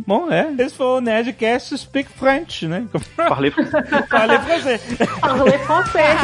[0.07, 0.55] Bom, é.
[0.59, 2.87] Esse foi o Nerdcast Speak French, né?
[3.17, 4.79] Falei pra você.
[5.21, 6.21] Parlez français.